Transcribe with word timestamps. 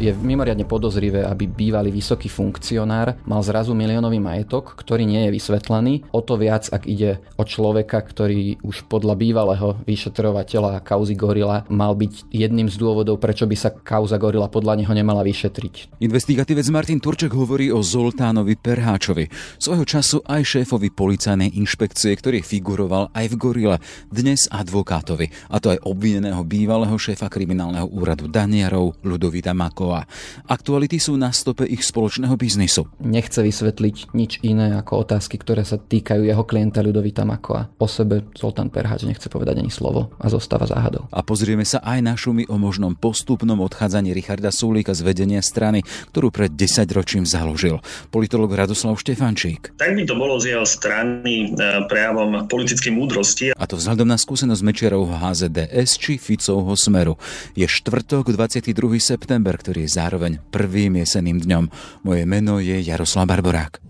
Je 0.00 0.08
mimoriadne 0.16 0.64
podozrivé, 0.64 1.28
aby 1.28 1.44
bývalý 1.44 1.92
vysoký 1.92 2.32
funkcionár 2.32 3.20
mal 3.28 3.44
zrazu 3.44 3.76
miliónový 3.76 4.16
majetok, 4.16 4.72
ktorý 4.80 5.04
nie 5.04 5.28
je 5.28 5.36
vysvetlený. 5.36 6.08
O 6.16 6.24
to 6.24 6.40
viac, 6.40 6.72
ak 6.72 6.88
ide 6.88 7.20
o 7.36 7.44
človeka, 7.44 8.00
ktorý 8.00 8.64
už 8.64 8.88
podľa 8.88 9.12
bývalého 9.20 9.76
vyšetrovateľa 9.84 10.80
kauzy 10.80 11.12
Gorila 11.20 11.68
mal 11.68 11.92
byť 11.92 12.32
jedným 12.32 12.72
z 12.72 12.80
dôvodov, 12.80 13.20
prečo 13.20 13.44
by 13.44 13.52
sa 13.60 13.76
kauza 13.76 14.16
Gorila 14.16 14.48
podľa 14.48 14.80
neho 14.80 14.92
nemala 14.96 15.20
vyšetriť. 15.20 16.00
Investigatívec 16.00 16.64
Martin 16.72 16.96
Turček 16.96 17.36
hovorí 17.36 17.68
o 17.68 17.84
Zoltánovi 17.84 18.56
Perháčovi, 18.56 19.28
svojho 19.60 19.84
času 19.84 20.24
aj 20.24 20.48
šéfovi 20.48 20.88
policajnej 20.96 21.52
inšpekcie, 21.60 22.16
ktorý 22.16 22.40
figuroval 22.40 23.12
aj 23.12 23.28
v 23.28 23.34
Gorile, 23.36 23.76
dnes 24.08 24.48
advokátovi, 24.48 25.28
a 25.52 25.60
to 25.60 25.76
aj 25.76 25.84
obvineného 25.84 26.40
bývalého 26.40 26.96
šéfa 26.96 27.28
kriminálneho 27.28 27.84
úradu 27.84 28.32
Daniarov 28.32 28.96
Ludovita 29.04 29.52
Mako 29.52 29.89
a 29.94 30.06
Aktuality 30.50 30.98
sú 30.98 31.16
na 31.16 31.30
stope 31.30 31.64
ich 31.66 31.86
spoločného 31.86 32.34
biznisu. 32.34 32.86
Nechce 33.00 33.40
vysvetliť 33.40 34.12
nič 34.12 34.42
iné 34.42 34.76
ako 34.76 35.06
otázky, 35.06 35.38
ktoré 35.38 35.62
sa 35.62 35.78
týkajú 35.78 36.26
jeho 36.26 36.44
klienta 36.44 36.82
Ľudovita 36.82 37.22
Makoa. 37.26 37.70
O 37.78 37.86
sebe 37.86 38.26
Zoltán 38.34 38.68
Perháč 38.68 39.06
nechce 39.06 39.30
povedať 39.30 39.62
ani 39.62 39.72
slovo 39.72 40.12
a 40.18 40.26
zostáva 40.26 40.66
záhadou. 40.66 41.06
A 41.14 41.22
pozrieme 41.22 41.64
sa 41.64 41.80
aj 41.80 41.98
na 42.02 42.14
šumy 42.18 42.50
o 42.50 42.56
možnom 42.58 42.98
postupnom 42.98 43.58
odchádzaní 43.62 44.10
Richarda 44.12 44.50
Sulíka 44.50 44.92
z 44.92 45.06
vedenia 45.06 45.40
strany, 45.40 45.86
ktorú 46.12 46.34
pred 46.34 46.52
10 46.52 46.84
ročím 46.92 47.24
založil. 47.24 47.78
Politolog 48.10 48.52
Radoslav 48.52 48.98
Štefančík. 48.98 49.78
Tak 49.78 49.96
by 49.96 50.02
to 50.04 50.14
bolo 50.18 50.36
z 50.42 50.56
jeho 50.56 50.66
strany 50.66 51.54
e, 51.54 51.66
prejavom 51.86 52.44
politickej 52.50 52.92
múdrosti. 52.92 53.46
A 53.54 53.64
to 53.64 53.78
vzhľadom 53.78 54.08
na 54.10 54.18
skúsenosť 54.18 54.62
Mečiarovho 54.66 55.16
HZDS 55.16 55.96
či 55.96 56.18
Ficovho 56.18 56.74
Smeru. 56.76 57.16
Je 57.54 57.64
štvrtok 57.64 58.34
22. 58.34 58.74
september, 59.00 59.54
ktorý 59.56 59.79
ktorý 59.80 59.88
je 59.88 59.96
zároveň 59.96 60.32
prvým 60.52 61.00
jesenným 61.00 61.40
dňom. 61.40 61.64
Moje 62.04 62.28
meno 62.28 62.60
je 62.60 62.84
Jaroslav 62.84 63.24
Barborák. 63.32 63.80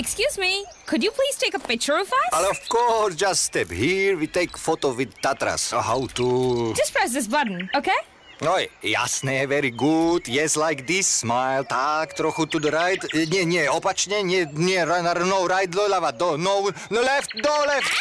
Excuse 0.00 0.40
me, 0.40 0.64
could 0.88 1.04
you 1.04 1.12
please 1.12 1.36
take 1.36 1.52
a 1.52 1.60
picture 1.60 1.92
of 2.00 2.08
us? 2.08 2.30
Well, 2.32 2.48
of 2.48 2.60
course, 2.72 3.12
just 3.12 3.44
step 3.44 3.68
here, 3.68 4.16
we 4.16 4.24
take 4.24 4.56
photo 4.56 4.96
with 4.96 5.12
Tatras. 5.20 5.76
How 5.76 6.08
to... 6.16 6.72
Just 6.72 6.96
press 6.96 7.12
this 7.12 7.28
button, 7.28 7.68
okay? 7.76 8.00
Oj, 8.40 8.66
jasné, 8.80 9.46
very 9.46 9.70
good. 9.70 10.24
Yes, 10.26 10.56
like 10.56 10.88
this, 10.88 11.06
smile. 11.06 11.68
Tak, 11.68 12.16
trochu 12.16 12.48
to 12.48 12.58
the 12.58 12.72
right. 12.72 12.98
Nie, 13.12 13.44
nie, 13.44 13.68
opačne, 13.68 14.24
nie, 14.24 14.48
nie, 14.56 14.80
no, 15.28 15.46
right, 15.46 15.68
do 15.70 15.84
ľava, 15.84 16.16
do, 16.16 16.40
no, 16.40 16.72
no 16.90 17.00
left, 17.04 17.30
do 17.36 17.54
left. 17.68 17.92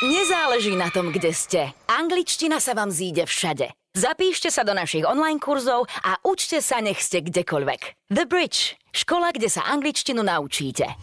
Nezáleží 0.00 0.72
na 0.74 0.88
tom, 0.88 1.12
kde 1.12 1.30
ste. 1.36 1.60
Angličtina 1.84 2.56
sa 2.58 2.72
vám 2.72 2.88
zíde 2.88 3.28
všade. 3.28 3.79
Zapíšte 3.90 4.54
sa 4.54 4.62
do 4.62 4.70
našich 4.70 5.02
online 5.02 5.42
kurzov 5.42 5.90
a 6.06 6.14
učte 6.22 6.62
sa 6.62 6.78
nech 6.78 7.02
ste 7.02 7.26
kdekoľvek. 7.26 8.06
The 8.14 8.22
Bridge. 8.22 8.78
Škola, 8.94 9.34
kde 9.34 9.50
sa 9.50 9.66
angličtinu 9.66 10.22
naučíte. 10.22 10.94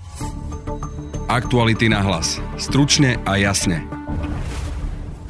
Aktuality 1.27 1.91
na 1.91 1.99
hlas. 1.99 2.39
Stručne 2.55 3.19
a 3.27 3.35
jasne 3.35 3.83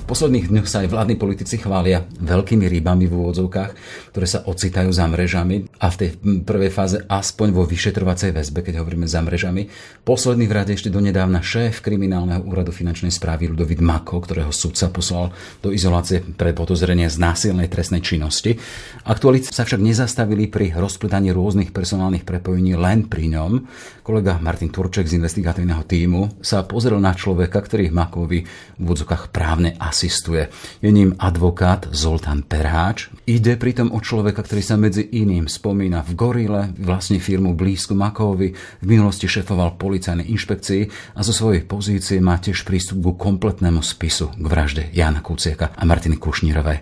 posledných 0.07 0.47
dňoch 0.47 0.67
sa 0.71 0.87
aj 0.87 0.91
vládni 0.95 1.15
politici 1.19 1.59
chvália 1.59 2.07
veľkými 2.23 2.63
rybami 2.63 3.11
v 3.11 3.13
úvodzovkách, 3.13 3.71
ktoré 4.17 4.25
sa 4.33 4.41
ocitajú 4.49 4.89
za 4.89 5.05
mrežami 5.05 5.69
a 5.77 5.93
v 5.93 5.95
tej 6.01 6.09
prvej 6.41 6.73
fáze 6.73 6.97
aspoň 7.05 7.53
vo 7.53 7.69
vyšetrovacej 7.69 8.33
väzbe, 8.33 8.65
keď 8.65 8.81
hovoríme 8.81 9.05
za 9.05 9.21
mrežami. 9.21 9.69
Posledný 10.01 10.49
v 10.49 10.57
rade 10.57 10.73
ešte 10.73 10.89
donedávna 10.89 11.45
šéf 11.45 11.85
kriminálneho 11.85 12.41
úradu 12.41 12.73
finančnej 12.73 13.13
správy 13.13 13.53
Ludovit 13.53 13.77
Mako, 13.77 14.25
ktorého 14.25 14.49
sudca 14.49 14.89
poslal 14.89 15.29
do 15.61 15.69
izolácie 15.69 16.25
pre 16.33 16.57
podozrenie 16.57 17.05
z 17.13 17.21
násilnej 17.21 17.69
trestnej 17.69 18.01
činnosti. 18.01 18.57
Aktuality 19.05 19.53
sa 19.53 19.69
však 19.69 19.85
nezastavili 19.85 20.49
pri 20.49 20.73
rozpletaní 20.73 21.29
rôznych 21.29 21.69
personálnych 21.69 22.25
prepojení 22.25 22.73
len 22.73 23.05
pri 23.05 23.29
ňom. 23.37 23.69
Kolega 24.01 24.41
Martin 24.41 24.73
Turček 24.73 25.05
z 25.05 25.21
investigatívneho 25.21 25.85
týmu 25.85 26.41
sa 26.41 26.65
pozrel 26.65 26.97
na 26.97 27.13
človeka, 27.13 27.61
ktorý 27.61 27.93
Makovi 27.93 28.39
v 28.41 28.81
úvodzovkách 28.81 29.29
právne 29.29 29.77
asistuje. 29.77 30.49
Je 30.81 30.89
ním 30.89 31.13
advokát 31.21 31.85
Zoltán 31.93 32.41
Perháč. 32.47 33.13
Ide 33.29 33.59
pritom 33.59 33.93
o 33.93 34.06
človeka, 34.07 34.39
ktorý 34.39 34.63
sa 34.63 34.79
medzi 34.79 35.03
iným 35.03 35.51
spomína 35.51 35.99
v 36.07 36.15
Gorile, 36.15 36.71
vlastne 36.79 37.19
firmu 37.19 37.51
blízku 37.51 37.91
Makovi, 37.91 38.55
v 38.55 38.85
minulosti 38.87 39.27
šefoval 39.27 39.75
policajnej 39.75 40.31
inšpekcii 40.31 40.81
a 41.19 41.21
zo 41.27 41.35
svojej 41.35 41.67
pozície 41.67 42.23
má 42.23 42.39
tiež 42.39 42.63
prístup 42.63 43.03
ku 43.03 43.11
kompletnému 43.19 43.83
spisu 43.83 44.31
k 44.31 44.45
vražde 44.47 44.87
Jana 44.95 45.19
Kuciaka 45.19 45.75
a 45.75 45.83
Martiny 45.83 46.15
Kušnírovej. 46.15 46.79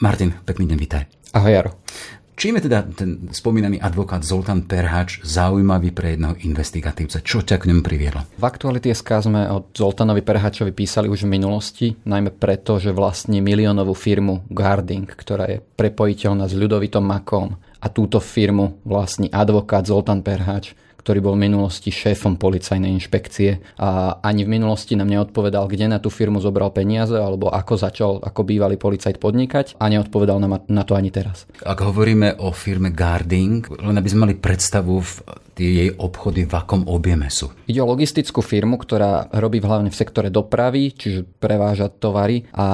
Martin, 0.00 0.32
pekný 0.40 0.72
deň, 0.72 0.78
vítaj. 0.80 1.02
Ahoj, 1.36 1.52
Jaro. 1.52 1.70
Čím 2.34 2.58
je 2.58 2.66
teda 2.66 2.82
ten 2.82 3.30
spomínaný 3.30 3.78
advokát 3.78 4.26
Zoltán 4.26 4.66
Perhač 4.66 5.22
zaujímavý 5.22 5.94
pre 5.94 6.18
jedného 6.18 6.34
investigatívca? 6.42 7.22
Čo 7.22 7.46
ťa 7.46 7.62
k 7.62 7.70
ňom 7.70 7.80
priviedlo? 7.80 8.26
V 8.34 8.44
aktualite 8.44 8.90
SK 8.90 9.30
sme 9.30 9.46
o 9.54 9.62
Zoltánovi 9.70 10.18
Perhačovi 10.18 10.74
písali 10.74 11.06
už 11.06 11.30
v 11.30 11.32
minulosti, 11.38 11.86
najmä 12.02 12.34
preto, 12.34 12.82
že 12.82 12.90
vlastní 12.90 13.38
miliónovú 13.38 13.94
firmu 13.94 14.42
Guarding, 14.50 15.06
ktorá 15.06 15.46
je 15.46 15.62
prepojiteľná 15.62 16.50
s 16.50 16.58
ľudovitom 16.58 17.06
Makom. 17.06 17.54
A 17.78 17.86
túto 17.86 18.18
firmu 18.18 18.82
vlastní 18.82 19.30
advokát 19.30 19.86
Zoltán 19.86 20.26
Perhač, 20.26 20.74
ktorý 21.04 21.20
bol 21.20 21.36
v 21.36 21.52
minulosti 21.52 21.92
šéfom 21.92 22.40
policajnej 22.40 22.88
inšpekcie 22.96 23.76
a 23.76 24.18
ani 24.24 24.48
v 24.48 24.56
minulosti 24.56 24.96
nám 24.96 25.12
neodpovedal, 25.12 25.68
kde 25.68 25.92
na 25.92 26.00
tú 26.00 26.08
firmu 26.08 26.40
zobral 26.40 26.72
peniaze 26.72 27.12
alebo 27.12 27.52
ako 27.52 27.74
začal 27.76 28.12
ako 28.24 28.40
bývalý 28.40 28.80
policajt 28.80 29.20
podnikať 29.20 29.76
a 29.76 29.92
neodpovedal 29.92 30.40
nám 30.40 30.64
na 30.64 30.82
to 30.88 30.96
ani 30.96 31.12
teraz. 31.12 31.44
Ak 31.60 31.84
hovoríme 31.84 32.40
o 32.40 32.48
firme 32.56 32.88
Guarding, 32.88 33.68
len 33.84 34.00
aby 34.00 34.08
sme 34.08 34.32
mali 34.32 34.34
predstavu 34.40 35.04
v 35.04 35.12
tie 35.54 35.68
jej 35.86 35.90
obchody 35.94 36.44
v 36.44 36.52
akom 36.52 36.84
objeme 36.90 37.30
sú? 37.30 37.54
Ide 37.70 37.80
o 37.80 37.88
logistickú 37.88 38.42
firmu, 38.42 38.76
ktorá 38.76 39.30
robí 39.30 39.62
hlavne 39.62 39.88
v 39.88 39.96
sektore 39.96 40.28
dopravy, 40.28 40.92
čiže 40.92 41.24
preváža 41.38 41.88
tovary 41.88 42.44
a 42.52 42.66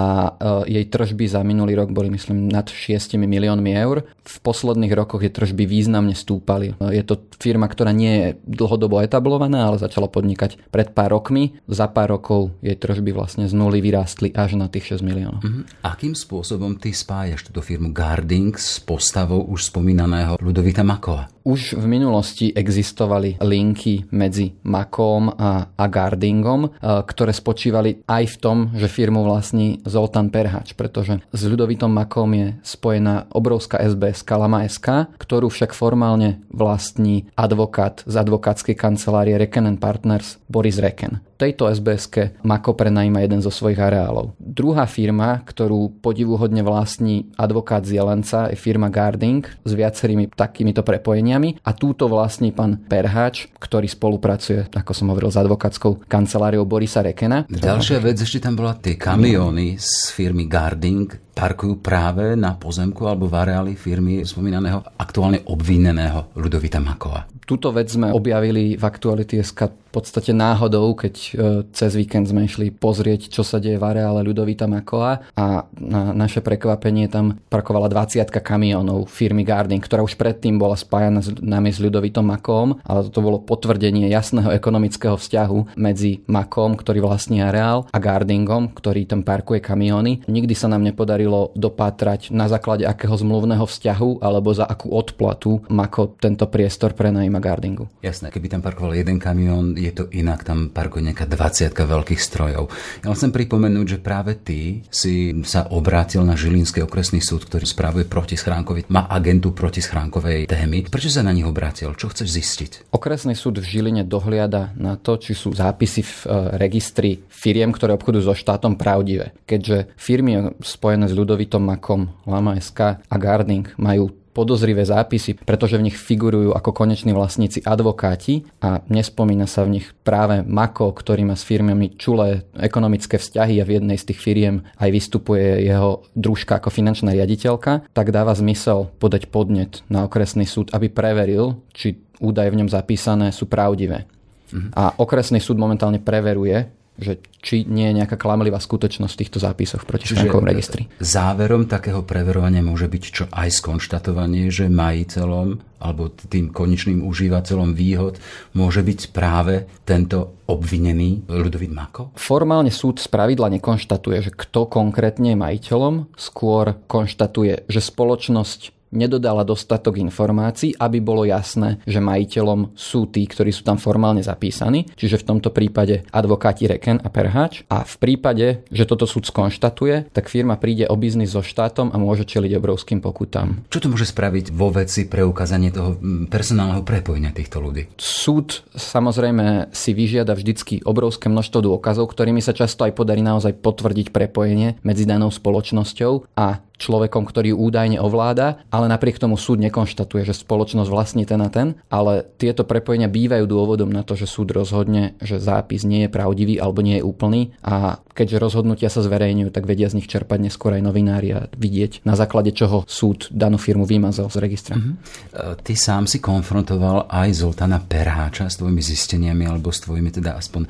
e, 0.66 0.80
jej 0.80 0.84
tržby 0.88 1.28
za 1.28 1.44
minulý 1.44 1.76
rok 1.76 1.92
boli 1.92 2.08
myslím 2.10 2.48
nad 2.48 2.66
6 2.66 3.20
miliónmi 3.20 3.72
eur. 3.76 4.08
V 4.24 4.36
posledných 4.42 4.92
rokoch 4.96 5.20
je 5.20 5.30
tržby 5.30 5.68
významne 5.68 6.16
stúpali. 6.16 6.74
E, 6.80 6.96
je 6.96 7.04
to 7.04 7.20
firma, 7.36 7.68
ktorá 7.68 7.92
nie 7.92 8.14
je 8.16 8.28
dlhodobo 8.48 8.98
etablovaná, 9.04 9.70
ale 9.70 9.78
začala 9.78 10.08
podnikať 10.08 10.58
pred 10.72 10.90
pár 10.96 11.14
rokmi. 11.14 11.60
Za 11.68 11.86
pár 11.92 12.16
rokov 12.16 12.56
jej 12.64 12.74
tržby 12.74 13.12
vlastne 13.12 13.46
z 13.46 13.52
nuly 13.52 13.84
vyrástli 13.84 14.32
až 14.32 14.56
na 14.56 14.72
tých 14.72 14.98
6 14.98 15.06
miliónov. 15.06 15.44
Mm-hmm. 15.44 15.84
Akým 15.84 16.16
spôsobom 16.16 16.80
ty 16.80 16.96
spájaš 16.96 17.46
túto 17.46 17.60
firmu 17.60 17.92
Garding 17.92 18.56
s 18.56 18.80
postavou 18.80 19.44
už 19.50 19.68
spomínaného 19.68 20.40
Ludovita 20.40 20.80
Makova? 20.80 21.28
Už 21.40 21.80
v 21.80 21.84
minulosti 21.88 22.52
existovali 22.52 23.40
linky 23.40 24.12
medzi 24.12 24.52
Makom 24.68 25.32
a, 25.32 25.72
a 25.72 25.84
Gardingom, 25.88 26.68
e, 26.68 26.70
ktoré 26.82 27.32
spočívali 27.32 28.04
aj 28.04 28.24
v 28.28 28.36
tom, 28.36 28.58
že 28.76 28.92
firmu 28.92 29.24
vlastní 29.24 29.80
Zoltán 29.88 30.28
Perhač, 30.28 30.76
pretože 30.76 31.24
s 31.32 31.40
ľudovitom 31.48 31.88
Makom 31.88 32.28
je 32.36 32.60
spojená 32.60 33.32
obrovská 33.32 33.80
SBS 33.80 34.20
Kalama 34.20 34.68
SK, 34.68 35.16
ktorú 35.16 35.48
však 35.48 35.72
formálne 35.72 36.44
vlastní 36.52 37.32
advokát 37.40 38.04
z 38.04 38.14
advokátskej 38.20 38.76
kancelárie 38.76 39.40
Reken 39.40 39.80
Partners 39.80 40.36
Boris 40.44 40.76
Reken 40.76 41.29
tejto 41.40 41.72
sbs 41.72 42.36
Mako 42.44 42.76
prenajíma 42.76 43.24
jeden 43.24 43.40
zo 43.40 43.48
svojich 43.48 43.80
areálov. 43.80 44.36
Druhá 44.36 44.84
firma, 44.84 45.40
ktorú 45.40 46.04
podivuhodne 46.04 46.60
vlastní 46.60 47.32
advokát 47.40 47.80
z 47.88 47.96
Jelenca, 47.96 48.52
je 48.52 48.60
firma 48.60 48.92
Garding 48.92 49.48
s 49.64 49.72
viacerými 49.72 50.28
takýmito 50.36 50.84
prepojeniami 50.84 51.64
a 51.64 51.72
túto 51.72 52.04
vlastní 52.12 52.52
pán 52.52 52.76
Perhač, 52.84 53.48
ktorý 53.56 53.88
spolupracuje, 53.88 54.68
ako 54.68 54.92
som 54.92 55.08
hovoril, 55.08 55.32
s 55.32 55.40
advokátskou 55.40 56.04
kanceláriou 56.04 56.68
Borisa 56.68 57.00
Rekena. 57.00 57.48
Ďalšia 57.48 58.04
vec, 58.04 58.20
ešte 58.20 58.44
tam 58.44 58.60
bola 58.60 58.76
tie 58.76 59.00
kamiony 59.00 59.80
z 59.80 60.12
firmy 60.12 60.44
Garding, 60.44 61.30
parkujú 61.40 61.80
práve 61.80 62.36
na 62.36 62.52
pozemku 62.52 63.08
alebo 63.08 63.24
v 63.24 63.40
areáli 63.40 63.72
firmy 63.72 64.20
spomínaného 64.26 64.84
aktuálne 65.00 65.40
obvineného 65.48 66.36
Ludovita 66.36 66.82
Makova. 66.82 67.24
Túto 67.48 67.72
vec 67.72 67.90
sme 67.90 68.12
objavili 68.12 68.76
v 68.76 68.84
Aktuality 68.84 69.42
SK 69.42 69.89
v 69.89 69.89
podstate 69.92 70.32
náhodou, 70.34 70.92
keď 70.96 71.14
e, 71.14 71.30
cez 71.70 71.92
víkend 71.94 72.26
sme 72.26 72.46
išli 72.46 72.74
pozrieť, 72.74 73.30
čo 73.30 73.46
sa 73.46 73.62
deje 73.62 73.78
v 73.78 73.86
areále 73.86 74.26
Ludovita 74.26 74.66
Makova 74.66 75.22
a 75.36 75.66
na 75.78 76.12
naše 76.16 76.42
prekvapenie 76.42 77.08
tam 77.10 77.38
parkovala 77.48 77.90
20 77.90 78.26
kamionov 78.40 79.08
firmy 79.10 79.42
Garding, 79.46 79.82
ktorá 79.82 80.04
už 80.04 80.14
predtým 80.16 80.60
bola 80.60 80.76
spájana 80.76 81.22
s 81.24 81.32
nami 81.40 81.72
s 81.72 81.80
Ľudovitom 81.80 82.26
Makom, 82.26 82.78
ale 82.84 83.08
to 83.08 83.20
bolo 83.22 83.40
potvrdenie 83.40 84.06
jasného 84.10 84.52
ekonomického 84.52 85.16
vzťahu 85.16 85.78
medzi 85.78 86.22
Makom, 86.28 86.76
ktorý 86.76 87.02
vlastní 87.02 87.42
areál, 87.42 87.88
a 87.90 87.98
Gardingom, 87.98 88.70
ktorý 88.72 89.08
tam 89.08 89.24
parkuje 89.26 89.58
kamiony. 89.62 90.22
Nikdy 90.28 90.54
sa 90.54 90.68
nám 90.70 90.84
nepodarilo 90.84 91.10
podarilo 91.10 91.50
dopátrať 91.58 92.30
na 92.30 92.46
základe 92.46 92.86
akého 92.86 93.12
zmluvného 93.18 93.66
vzťahu 93.66 94.22
alebo 94.22 94.54
za 94.54 94.64
akú 94.64 94.94
odplatu 94.94 95.60
Mako 95.68 96.16
tento 96.16 96.46
priestor 96.46 96.94
prenajíma 96.94 97.42
Gardingu. 97.42 97.90
Jasné, 98.00 98.30
keby 98.30 98.46
tam 98.46 98.62
parkoval 98.62 98.94
jeden 98.94 99.18
kamión, 99.18 99.74
je 99.80 99.92
to 99.96 100.04
inak, 100.12 100.44
tam 100.44 100.68
parkuje 100.68 101.10
nejaká 101.10 101.24
20 101.24 101.72
veľkých 101.72 102.20
strojov. 102.20 102.68
Ja 103.02 103.16
chcem 103.16 103.32
pripomenúť, 103.32 103.96
že 103.96 103.98
práve 103.98 104.36
ty 104.36 104.84
si 104.92 105.32
sa 105.48 105.66
obrátil 105.72 106.22
na 106.22 106.36
Žilinský 106.36 106.84
okresný 106.84 107.24
súd, 107.24 107.48
ktorý 107.48 107.64
spravuje 107.64 108.04
protischránkový, 108.04 108.86
má 108.92 109.08
agentu 109.08 109.56
protischránkovej 109.56 110.46
témy. 110.46 110.86
Prečo 110.86 111.08
sa 111.08 111.24
na 111.24 111.32
nich 111.32 111.48
obrátil? 111.48 111.96
Čo 111.96 112.12
chceš 112.12 112.28
zistiť? 112.36 112.70
Okresný 112.92 113.32
súd 113.32 113.58
v 113.58 113.66
Žiline 113.66 114.04
dohliada 114.04 114.76
na 114.76 115.00
to, 115.00 115.16
či 115.16 115.32
sú 115.32 115.56
zápisy 115.56 116.04
v 116.04 116.14
e, 116.14 116.26
registri 116.60 117.10
firiem, 117.26 117.72
ktoré 117.72 117.96
obchodujú 117.96 118.30
so 118.30 118.34
štátom 118.36 118.76
pravdivé. 118.76 119.32
Keďže 119.48 119.96
firmy 119.96 120.52
spojené 120.60 121.08
s 121.08 121.14
ľudovitom 121.16 121.62
Makom, 121.62 122.12
Lama 122.28 122.58
SK 122.60 123.00
a 123.00 123.16
Garding 123.16 123.72
majú 123.80 124.19
podozrivé 124.30 124.86
zápisy, 124.86 125.42
pretože 125.42 125.74
v 125.74 125.90
nich 125.90 125.98
figurujú 125.98 126.54
ako 126.54 126.70
koneční 126.70 127.10
vlastníci 127.10 127.66
advokáti 127.66 128.46
a 128.62 128.82
nespomína 128.86 129.50
sa 129.50 129.66
v 129.66 129.80
nich 129.80 129.86
práve 130.06 130.46
Mako, 130.46 130.94
ktorý 130.94 131.26
má 131.26 131.34
s 131.34 131.46
firmami 131.46 131.98
čulé 131.98 132.46
ekonomické 132.54 133.18
vzťahy 133.18 133.58
a 133.58 133.66
v 133.66 133.82
jednej 133.82 133.98
z 133.98 134.14
tých 134.14 134.20
firiem 134.22 134.62
aj 134.78 134.90
vystupuje 134.90 135.66
jeho 135.66 136.06
družka 136.14 136.62
ako 136.62 136.70
finančná 136.70 137.10
riaditeľka, 137.10 137.90
tak 137.90 138.14
dáva 138.14 138.32
zmysel 138.38 138.90
podať 139.02 139.28
podnet 139.28 139.82
na 139.90 140.06
okresný 140.06 140.46
súd, 140.46 140.70
aby 140.70 140.86
preveril, 140.86 141.58
či 141.74 141.98
údaje 142.22 142.54
v 142.54 142.58
ňom 142.62 142.70
zapísané 142.70 143.34
sú 143.34 143.50
pravdivé. 143.50 144.06
Mhm. 144.50 144.74
A 144.74 144.94
okresný 144.98 145.38
súd 145.38 145.58
momentálne 145.58 146.02
preveruje, 146.02 146.79
že 147.00 147.22
či 147.40 147.64
nie 147.64 147.88
je 147.88 147.98
nejaká 148.02 148.20
klamlivá 148.20 148.60
skutočnosť 148.60 149.12
v 149.16 149.20
týchto 149.24 149.38
zápisoch 149.40 149.82
proti 149.88 150.12
štánkovom 150.12 150.44
registri. 150.44 150.84
Záverom 151.00 151.64
takého 151.64 152.04
preverovania 152.04 152.60
môže 152.60 152.86
byť 152.90 153.02
čo 153.08 153.24
aj 153.32 153.48
skonštatovanie, 153.48 154.52
že 154.52 154.68
majiteľom 154.68 155.80
alebo 155.80 156.12
tým 156.12 156.52
konečným 156.52 157.00
užívateľom 157.00 157.72
výhod 157.72 158.20
môže 158.52 158.84
byť 158.84 159.00
práve 159.16 159.64
tento 159.88 160.44
obvinený 160.44 161.24
Ludovít 161.32 161.72
Mako? 161.72 162.12
Formálne 162.20 162.68
súd 162.68 163.00
z 163.00 163.08
pravidla 163.08 163.48
nekonštatuje, 163.56 164.28
že 164.28 164.32
kto 164.36 164.68
konkrétne 164.68 165.32
je 165.32 165.40
majiteľom, 165.40 166.12
skôr 166.20 166.76
konštatuje, 166.84 167.64
že 167.64 167.80
spoločnosť 167.80 168.79
nedodala 168.90 169.46
dostatok 169.46 169.98
informácií, 169.98 170.74
aby 170.78 170.98
bolo 170.98 171.26
jasné, 171.26 171.78
že 171.86 172.02
majiteľom 172.02 172.74
sú 172.74 173.06
tí, 173.10 173.26
ktorí 173.26 173.54
sú 173.54 173.62
tam 173.62 173.78
formálne 173.78 174.22
zapísaní, 174.22 174.86
čiže 174.98 175.22
v 175.22 175.26
tomto 175.34 175.50
prípade 175.54 176.06
advokáti 176.10 176.66
Reken 176.66 177.02
a 177.02 177.08
Perhač. 177.08 177.62
A 177.70 177.86
v 177.86 177.94
prípade, 177.98 178.66
že 178.70 178.84
toto 178.86 179.06
súd 179.06 179.30
skonštatuje, 179.30 180.10
tak 180.10 180.30
firma 180.30 180.58
príde 180.58 180.86
o 180.90 180.98
biznis 180.98 181.32
so 181.34 181.42
štátom 181.42 181.94
a 181.94 181.96
môže 181.96 182.26
čeliť 182.26 182.58
obrovským 182.58 182.98
pokutám. 182.98 183.62
Čo 183.70 183.86
to 183.86 183.90
môže 183.90 184.10
spraviť 184.10 184.50
vo 184.50 184.74
veci 184.74 185.06
preukázanie 185.06 185.70
toho 185.70 185.96
personálneho 186.26 186.82
prepojenia 186.82 187.30
týchto 187.30 187.62
ľudí? 187.62 187.90
Súd 187.96 188.66
samozrejme 188.74 189.70
si 189.70 189.94
vyžiada 189.94 190.34
vždycky 190.34 190.82
obrovské 190.82 191.30
množstvo 191.30 191.62
dôkazov, 191.62 192.10
ktorými 192.10 192.42
sa 192.42 192.50
často 192.50 192.82
aj 192.82 192.96
podarí 192.98 193.22
naozaj 193.22 193.58
potvrdiť 193.62 194.10
prepojenie 194.10 194.82
medzi 194.82 195.06
danou 195.06 195.30
spoločnosťou 195.30 196.34
a 196.34 196.60
človekom, 196.80 197.28
ktorý 197.28 197.52
údajne 197.52 198.00
ovláda, 198.00 198.64
ale 198.72 198.88
napriek 198.88 199.20
tomu 199.20 199.36
súd 199.36 199.60
nekonštatuje, 199.60 200.24
že 200.24 200.32
spoločnosť 200.32 200.88
vlastní 200.88 201.28
ten 201.28 201.44
a 201.44 201.52
ten, 201.52 201.76
ale 201.92 202.24
tieto 202.40 202.64
prepojenia 202.64 203.12
bývajú 203.12 203.44
dôvodom 203.44 203.92
na 203.92 204.00
to, 204.00 204.16
že 204.16 204.24
súd 204.24 204.56
rozhodne, 204.56 205.20
že 205.20 205.36
zápis 205.36 205.84
nie 205.84 206.08
je 206.08 206.10
pravdivý 206.10 206.56
alebo 206.56 206.80
nie 206.80 206.98
je 206.98 207.04
úplný 207.04 207.52
a 207.60 208.00
keďže 208.20 208.42
rozhodnutia 208.42 208.88
sa 208.92 209.00
zverejňujú, 209.00 209.48
tak 209.48 209.64
vedia 209.64 209.88
z 209.88 210.02
nich 210.02 210.10
čerpať 210.10 210.44
neskôr 210.44 210.76
aj 210.76 210.82
novinári 210.84 211.28
a 211.32 211.48
vidieť, 211.52 212.04
na 212.04 212.18
základe 212.18 212.52
čoho 212.52 212.84
súd 212.84 213.32
danú 213.32 213.56
firmu 213.56 213.88
vymazal 213.88 214.28
z 214.28 214.36
registra. 214.40 214.76
Mm-hmm. 214.76 215.64
Ty 215.64 215.74
sám 215.76 216.04
si 216.04 216.20
konfrontoval 216.20 217.08
aj 217.08 217.28
Zoltana 217.32 217.80
Perháča 217.80 218.52
s 218.52 218.60
tvojimi 218.60 218.82
zisteniami 218.84 219.48
alebo 219.48 219.72
s 219.72 219.84
tvojimi 219.84 220.12
teda 220.12 220.36
aspoň 220.36 220.62
e, 220.66 220.68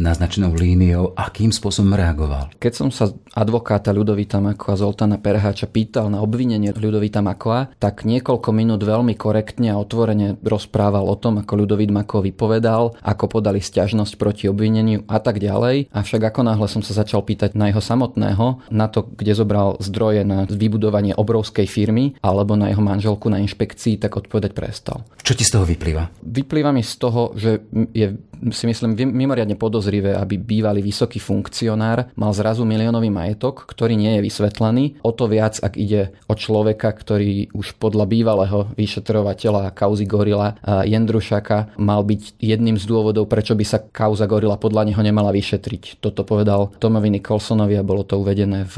naznačenou 0.00 0.56
líniou, 0.56 1.12
akým 1.12 1.52
spôsobom 1.52 1.92
reagoval? 1.92 2.48
Keď 2.56 2.72
som 2.72 2.88
sa 2.88 3.12
advokáta 3.36 3.92
Ľudovita 3.92 4.40
Mako 4.40 4.66
a 4.72 4.76
Zoltana 4.80 5.20
Perháča 5.20 5.36
Perháča 5.36 5.68
pýtal 5.68 6.08
na 6.08 6.24
obvinenie 6.24 6.72
Ľudovita 6.72 7.20
Makoa, 7.20 7.76
tak 7.76 8.08
niekoľko 8.08 8.56
minút 8.56 8.80
veľmi 8.80 9.12
korektne 9.20 9.68
a 9.68 9.76
otvorene 9.76 10.40
rozprával 10.40 11.04
o 11.04 11.14
tom, 11.14 11.44
ako 11.44 11.60
Ľudovit 11.60 11.92
Mako 11.92 12.24
vypovedal, 12.24 12.96
ako 13.04 13.24
podali 13.28 13.60
stiažnosť 13.60 14.16
proti 14.16 14.48
obvineniu 14.48 15.04
a 15.04 15.20
tak 15.20 15.38
ďalej. 15.38 15.92
Avšak 15.92 16.32
ako 16.32 16.40
náhle 16.40 16.66
som 16.72 16.80
sa 16.80 16.96
začal 16.96 17.20
pýtať 17.20 17.52
na 17.52 17.68
jeho 17.68 17.84
samotného, 17.84 18.64
na 18.72 18.88
to, 18.88 19.04
kde 19.12 19.36
zobral 19.36 19.76
zdroje 19.78 20.24
na 20.24 20.48
vybudovanie 20.48 21.12
obrovskej 21.12 21.68
firmy 21.68 22.16
alebo 22.24 22.56
na 22.56 22.72
jeho 22.72 22.80
manželku 22.80 23.28
na 23.28 23.38
inšpekcii, 23.44 24.00
tak 24.00 24.16
odpovedať 24.16 24.56
prestal. 24.56 25.04
Čo 25.20 25.36
ti 25.36 25.44
z 25.44 25.52
toho 25.52 25.68
vyplýva? 25.68 26.10
Vyplýva 26.24 26.72
mi 26.72 26.80
z 26.80 26.94
toho, 26.96 27.36
že 27.36 27.60
je 27.92 28.16
si 28.52 28.64
myslím 28.66 28.96
mimoriadne 28.96 29.54
podozrivé, 29.58 30.16
aby 30.16 30.36
bývalý 30.40 30.80
vysoký 30.84 31.18
funkcionár 31.18 32.12
mal 32.16 32.32
zrazu 32.36 32.64
miliónový 32.68 33.08
majetok, 33.08 33.64
ktorý 33.68 33.96
nie 33.96 34.18
je 34.18 34.24
vysvetlený. 34.26 35.00
O 35.02 35.12
to 35.12 35.26
viac, 35.26 35.58
ak 35.62 35.74
ide 35.78 36.12
o 36.28 36.34
človeka, 36.36 36.92
ktorý 36.92 37.50
už 37.56 37.78
podľa 37.80 38.04
bývalého 38.06 38.70
vyšetrovateľa 38.76 39.72
kauzy 39.72 40.04
Gorila 40.06 40.58
Jendrušaka 40.64 41.78
mal 41.80 42.04
byť 42.04 42.38
jedným 42.38 42.76
z 42.76 42.84
dôvodov, 42.84 43.26
prečo 43.30 43.56
by 43.56 43.64
sa 43.64 43.78
kauza 43.80 44.28
Gorila 44.28 44.60
podľa 44.60 44.88
neho 44.88 45.02
nemala 45.02 45.32
vyšetriť. 45.32 46.00
Toto 46.04 46.22
povedal 46.22 46.72
Tomovi 46.76 47.08
Nicholsonovi 47.12 47.74
a 47.78 47.86
bolo 47.86 48.04
to 48.04 48.20
uvedené 48.20 48.68
v 48.68 48.76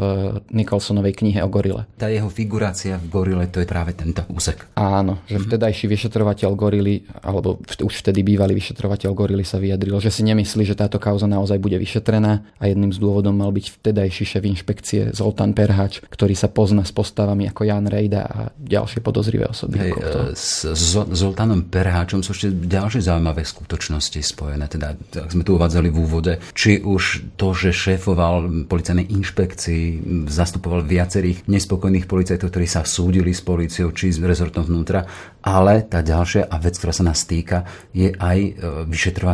Nicholsonovej 0.55 1.19
knihe 1.19 1.41
o 1.43 1.49
Gorile. 1.51 1.89
Tá 1.99 2.09
jeho 2.13 2.31
figurácia 2.31 3.01
v 3.01 3.07
Gorile 3.11 3.51
to 3.51 3.61
je 3.63 3.69
práve 3.69 3.97
tento 3.97 4.23
úsek. 4.31 4.71
Áno, 4.79 5.25
že 5.27 5.41
vtedajší 5.41 5.91
vyšetrovateľ 5.91 6.51
Gorily, 6.55 7.03
alebo 7.25 7.59
už 7.59 7.95
vtedy 8.05 8.23
bývalý 8.23 8.55
vyšetrovateľ 8.57 9.11
Gorily 9.17 9.48
sa 9.49 9.57
vyjadril, 9.57 9.97
že 10.05 10.13
si 10.13 10.21
nemyslí, 10.29 10.69
že 10.69 10.77
táto 10.77 11.01
kauza 11.01 11.25
naozaj 11.25 11.57
bude 11.57 11.81
vyšetrená 11.81 12.45
a 12.61 12.63
jedným 12.69 12.93
z 12.93 13.01
dôvodov 13.01 13.33
mal 13.33 13.49
byť 13.49 13.81
vtedajší 13.81 14.25
šéf 14.37 14.45
inšpekcie 14.45 15.01
Zoltán 15.17 15.57
Perhač, 15.57 16.05
ktorý 16.05 16.37
sa 16.37 16.53
pozná 16.53 16.85
s 16.85 16.93
postavami 16.93 17.49
ako 17.49 17.65
Jan 17.65 17.89
Rejda 17.89 18.23
a 18.29 18.41
ďalšie 18.61 19.01
podozrivé 19.01 19.49
osoby. 19.49 19.81
Hej, 19.81 19.93
e, 19.97 20.37
s 20.37 20.69
Zoltánom 21.17 21.65
Perháčom 21.65 22.21
sú 22.21 22.37
ešte 22.37 22.53
ďalšie 22.53 23.01
zaujímavé 23.09 23.47
skutočnosti 23.47 24.21
spojené. 24.21 24.69
Teda, 24.69 24.93
ak 24.95 25.33
sme 25.33 25.47
tu 25.47 25.57
uvádzali 25.57 25.89
v 25.89 25.97
úvode, 25.97 26.33
či 26.53 26.85
už 26.85 27.33
to, 27.41 27.57
že 27.57 27.73
šéfoval 27.73 28.69
policajnej 28.69 29.09
inšpekcii, 29.09 29.85
zastupoval 30.29 30.85
viacerých 30.85 31.49
nespokojných 31.49 32.05
policajtov, 32.05 32.53
ktorí 32.53 32.67
sa 32.69 32.85
súdili 32.85 33.33
s 33.33 33.41
policiou, 33.41 33.95
či 33.95 34.13
s 34.13 34.21
rezortom 34.21 34.67
vnútra, 34.67 35.07
ale 35.41 35.87
tá 35.87 36.05
ďalšia 36.05 36.51
a 36.51 36.57
vec, 36.59 36.77
ktorá 36.77 36.93
sa 36.93 37.07
nás 37.07 37.25
týka, 37.25 37.65
je 37.95 38.11
aj 38.13 38.39
e, 38.39 38.51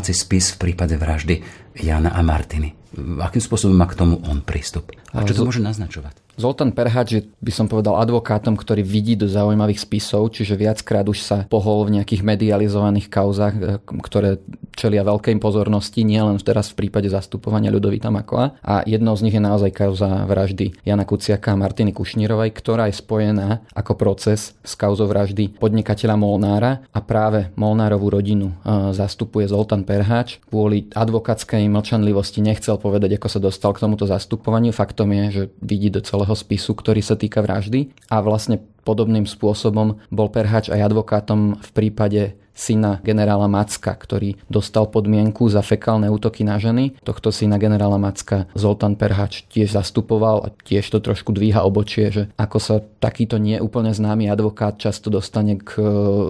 vyšetrovací 0.04 0.12
spis 0.12 0.46
v 0.52 0.60
prípade 0.60 1.00
vraždy 1.00 1.40
Jana 1.80 2.12
a 2.12 2.20
Martiny. 2.20 2.76
Akým 3.24 3.40
spôsobom 3.40 3.72
má 3.72 3.88
k 3.88 3.96
tomu 3.96 4.20
on 4.28 4.44
prístup? 4.44 4.92
A 5.16 5.24
čo 5.24 5.32
to 5.32 5.48
môže 5.48 5.64
naznačovať? 5.64 6.23
Zoltán 6.34 6.74
Perhač 6.74 7.08
je, 7.14 7.20
by 7.38 7.52
som 7.54 7.66
povedal, 7.70 7.94
advokátom, 7.94 8.58
ktorý 8.58 8.82
vidí 8.82 9.14
do 9.14 9.30
zaujímavých 9.30 9.86
spisov, 9.86 10.34
čiže 10.34 10.58
viackrát 10.58 11.06
už 11.06 11.22
sa 11.22 11.38
pohol 11.46 11.86
v 11.86 12.00
nejakých 12.00 12.26
medializovaných 12.26 13.06
kauzach, 13.06 13.54
e, 13.54 13.78
ktoré 14.02 14.42
čelia 14.74 15.06
veľkej 15.06 15.38
pozornosti, 15.38 16.02
nielen 16.02 16.42
teraz 16.42 16.74
v 16.74 16.86
prípade 16.86 17.06
zastupovania 17.06 17.70
Ľudovita 17.70 18.10
Makoa. 18.10 18.58
A 18.66 18.82
jednou 18.82 19.14
z 19.14 19.24
nich 19.30 19.34
je 19.38 19.42
naozaj 19.42 19.70
kauza 19.70 20.26
vraždy 20.26 20.74
Jana 20.82 21.06
Kuciaka 21.06 21.54
a 21.54 21.60
Martiny 21.60 21.94
Kušnírovej, 21.94 22.50
ktorá 22.50 22.90
je 22.90 22.98
spojená 22.98 23.62
ako 23.70 23.94
proces 23.94 24.58
s 24.58 24.72
kauzou 24.74 25.06
vraždy 25.06 25.54
podnikateľa 25.62 26.18
Molnára 26.18 26.82
a 26.90 26.98
práve 26.98 27.54
Molnárovú 27.54 28.10
rodinu 28.10 28.50
e, 28.50 28.54
zastupuje 28.90 29.46
Zoltán 29.46 29.86
Perhač. 29.86 30.42
Kvôli 30.50 30.90
advokátskej 30.90 31.70
mlčanlivosti 31.70 32.42
nechcel 32.42 32.74
povedať, 32.82 33.14
ako 33.16 33.28
sa 33.30 33.38
dostal 33.38 33.70
k 33.70 33.86
tomuto 33.86 34.10
zastupovaniu. 34.10 34.74
Faktom 34.74 35.14
je, 35.14 35.24
že 35.30 35.42
vidí 35.62 35.88
do 35.94 36.02
celého 36.02 36.23
celého 36.24 36.32
spisu, 36.32 36.72
ktorý 36.72 37.04
sa 37.04 37.20
týka 37.20 37.44
vraždy 37.44 37.92
a 38.08 38.24
vlastne 38.24 38.56
podobným 38.88 39.28
spôsobom 39.28 40.00
bol 40.08 40.28
Perhač 40.32 40.72
aj 40.72 40.88
advokátom 40.88 41.60
v 41.60 41.70
prípade 41.76 42.22
syna 42.54 43.02
generála 43.02 43.50
Macka, 43.50 43.92
ktorý 43.92 44.38
dostal 44.46 44.86
podmienku 44.86 45.50
za 45.50 45.60
fekálne 45.60 46.06
útoky 46.06 46.46
na 46.46 46.56
ženy. 46.56 46.94
Tohto 47.02 47.34
syna 47.34 47.58
generála 47.58 47.98
Macka 47.98 48.46
Zoltán 48.54 48.94
Perhač 48.94 49.42
tiež 49.50 49.74
zastupoval 49.74 50.46
a 50.46 50.48
tiež 50.62 50.86
to 50.94 51.02
trošku 51.02 51.34
dvíha 51.34 51.66
obočie, 51.66 52.14
že 52.14 52.22
ako 52.38 52.58
sa 52.62 52.76
takýto 53.02 53.42
nie 53.42 53.58
úplne 53.58 53.90
známy 53.90 54.30
advokát 54.30 54.78
často 54.78 55.10
dostane 55.10 55.58
k 55.58 55.82
e, 55.82 55.84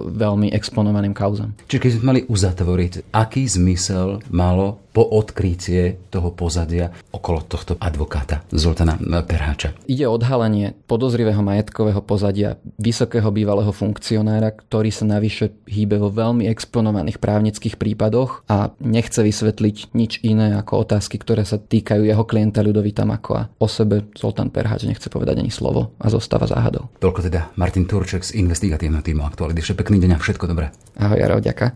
veľmi 0.09 0.49
exponovaným 0.49 1.13
kauzam. 1.13 1.53
Čiže 1.69 1.81
keď 1.81 1.91
sme 1.93 2.09
mali 2.09 2.21
uzatvoriť, 2.25 3.13
aký 3.13 3.45
zmysel 3.45 4.25
malo 4.33 4.81
po 4.95 5.03
odkrytie 5.03 5.99
toho 6.07 6.31
pozadia 6.31 6.95
okolo 7.11 7.43
tohto 7.43 7.75
advokáta 7.83 8.47
Zoltana 8.55 8.95
Perháča. 9.27 9.75
Ide 9.91 10.07
o 10.07 10.15
odhalenie 10.15 10.71
podozrivého 10.87 11.43
majetkového 11.43 11.99
pozadia 11.99 12.55
vysokého 12.79 13.27
bývalého 13.35 13.75
funkcionára, 13.75 14.55
ktorý 14.55 14.95
sa 14.95 15.03
navyše 15.03 15.51
hýbe 15.67 15.99
vo 15.99 16.07
veľmi 16.07 16.47
exponovaných 16.47 17.19
právnických 17.19 17.75
prípadoch 17.75 18.47
a 18.47 18.71
nechce 18.79 19.19
vysvetliť 19.19 19.91
nič 19.91 20.23
iné 20.23 20.55
ako 20.55 20.87
otázky, 20.87 21.19
ktoré 21.19 21.43
sa 21.43 21.59
týkajú 21.59 22.07
jeho 22.07 22.23
klienta 22.23 22.63
Ľudovita 22.63 23.03
Makoa. 23.03 23.51
O 23.59 23.67
sebe 23.67 24.07
Zoltán 24.15 24.47
Perháč 24.47 24.87
nechce 24.87 25.11
povedať 25.11 25.43
ani 25.43 25.51
slovo 25.51 25.91
a 25.99 26.07
zostáva 26.07 26.47
záhadou. 26.47 26.87
Toľko 27.03 27.19
teda 27.27 27.51
Martin 27.59 27.83
Turček 27.83 28.23
z 28.23 28.39
investigatívneho 28.39 29.03
týmu 29.03 29.27
Aktuality. 29.27 29.59
Pekný 29.75 29.99
deň 29.99 30.15
a 30.15 30.17
všetko 30.23 30.47
dobré. 30.47 30.71
Ahoj, 30.95 31.19
Jaro, 31.19 31.43
ďaká. 31.43 31.75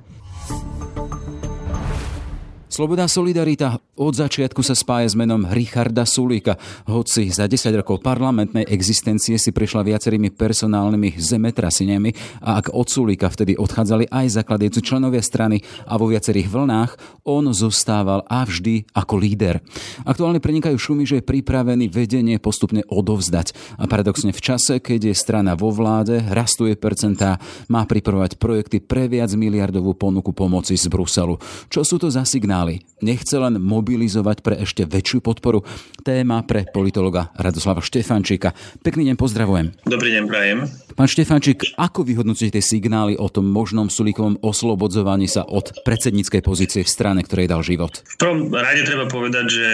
Sloboda 2.80 3.12
Solidarita 3.12 3.76
od 4.00 4.16
začiatku 4.16 4.64
sa 4.64 4.72
spája 4.72 5.12
s 5.12 5.16
menom 5.20 5.44
Richarda 5.44 6.08
Sulíka. 6.08 6.56
Hoci 6.88 7.28
za 7.28 7.44
10 7.44 7.76
rokov 7.76 8.00
parlamentnej 8.00 8.64
existencie 8.72 9.36
si 9.36 9.52
prešla 9.52 9.84
viacerými 9.84 10.32
personálnymi 10.32 11.20
zemetraseniami 11.20 12.40
a 12.40 12.64
ak 12.64 12.72
od 12.72 12.88
Sulíka 12.88 13.28
vtedy 13.28 13.60
odchádzali 13.60 14.08
aj 14.08 14.32
zakladajúci 14.32 14.80
členovia 14.80 15.20
strany 15.20 15.60
a 15.92 16.00
vo 16.00 16.08
viacerých 16.08 16.48
vlnách, 16.48 16.92
on 17.28 17.52
zostával 17.52 18.24
a 18.32 18.48
vždy 18.48 18.88
ako 18.96 19.20
líder. 19.20 19.60
Aktuálne 20.08 20.40
prenikajú 20.40 20.80
šumy, 20.80 21.04
že 21.04 21.20
je 21.20 21.28
pripravený 21.28 21.92
vedenie 21.92 22.40
postupne 22.40 22.88
odovzdať. 22.88 23.76
A 23.76 23.92
paradoxne 23.92 24.32
v 24.32 24.40
čase, 24.40 24.80
keď 24.80 25.12
je 25.12 25.20
strana 25.20 25.60
vo 25.60 25.76
vláde, 25.76 26.24
rastuje 26.32 26.80
percentá, 26.80 27.44
má 27.68 27.84
pripravovať 27.84 28.40
projekty 28.40 28.80
pre 28.80 29.12
viac 29.12 29.36
miliardovú 29.36 30.00
ponuku 30.00 30.32
pomoci 30.32 30.80
z 30.80 30.88
Bruselu. 30.88 31.36
Čo 31.68 31.84
sú 31.84 32.00
to 32.00 32.08
za 32.08 32.24
signály? 32.24 32.69
Signály. 32.70 32.86
Nechce 33.00 33.36
len 33.40 33.56
mobilizovať 33.64 34.44
pre 34.44 34.56
ešte 34.60 34.84
väčšiu 34.84 35.24
podporu. 35.24 35.64
Téma 36.04 36.44
pre 36.44 36.68
politologa 36.68 37.32
Radoslava 37.40 37.80
Štefančíka. 37.80 38.52
Pekný 38.84 39.08
deň, 39.08 39.16
pozdravujem. 39.16 39.72
Dobrý 39.88 40.20
deň, 40.20 40.24
prajem. 40.28 40.60
Pán 41.00 41.08
Štefančík, 41.08 41.80
ako 41.80 42.04
vyhodnocujete 42.04 42.60
tie 42.60 42.76
signály 42.76 43.16
o 43.16 43.32
tom 43.32 43.48
možnom 43.48 43.88
Sulíkovom 43.88 44.44
oslobodzovaní 44.44 45.32
sa 45.32 45.48
od 45.48 45.72
predsedníckej 45.88 46.44
pozície 46.44 46.84
v 46.84 46.92
strane, 46.92 47.24
ktorej 47.24 47.48
dal 47.48 47.64
život? 47.64 48.04
V 48.04 48.20
prvom 48.20 48.52
rade 48.52 48.84
treba 48.84 49.08
povedať, 49.08 49.46
že 49.48 49.68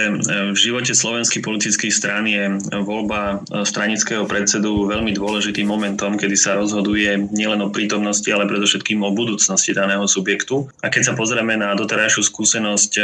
v 0.54 0.54
živote 0.54 0.94
slovenských 0.94 1.42
politických 1.42 1.90
strán 1.90 2.30
je 2.30 2.62
voľba 2.70 3.42
stranického 3.66 4.30
predsedu 4.30 4.86
veľmi 4.86 5.18
dôležitým 5.18 5.66
momentom, 5.66 6.14
kedy 6.14 6.38
sa 6.38 6.62
rozhoduje 6.62 7.18
nielen 7.34 7.58
o 7.66 7.74
prítomnosti, 7.74 8.30
ale 8.30 8.46
predovšetkým 8.46 9.02
o 9.02 9.10
budúcnosti 9.10 9.74
daného 9.74 10.06
subjektu. 10.06 10.70
A 10.86 10.94
keď 10.94 11.10
sa 11.10 11.14
pozrieme 11.18 11.58
na 11.58 11.74
doterajšiu 11.74 12.22
skúsenosť 12.22 12.92
e, 13.02 13.04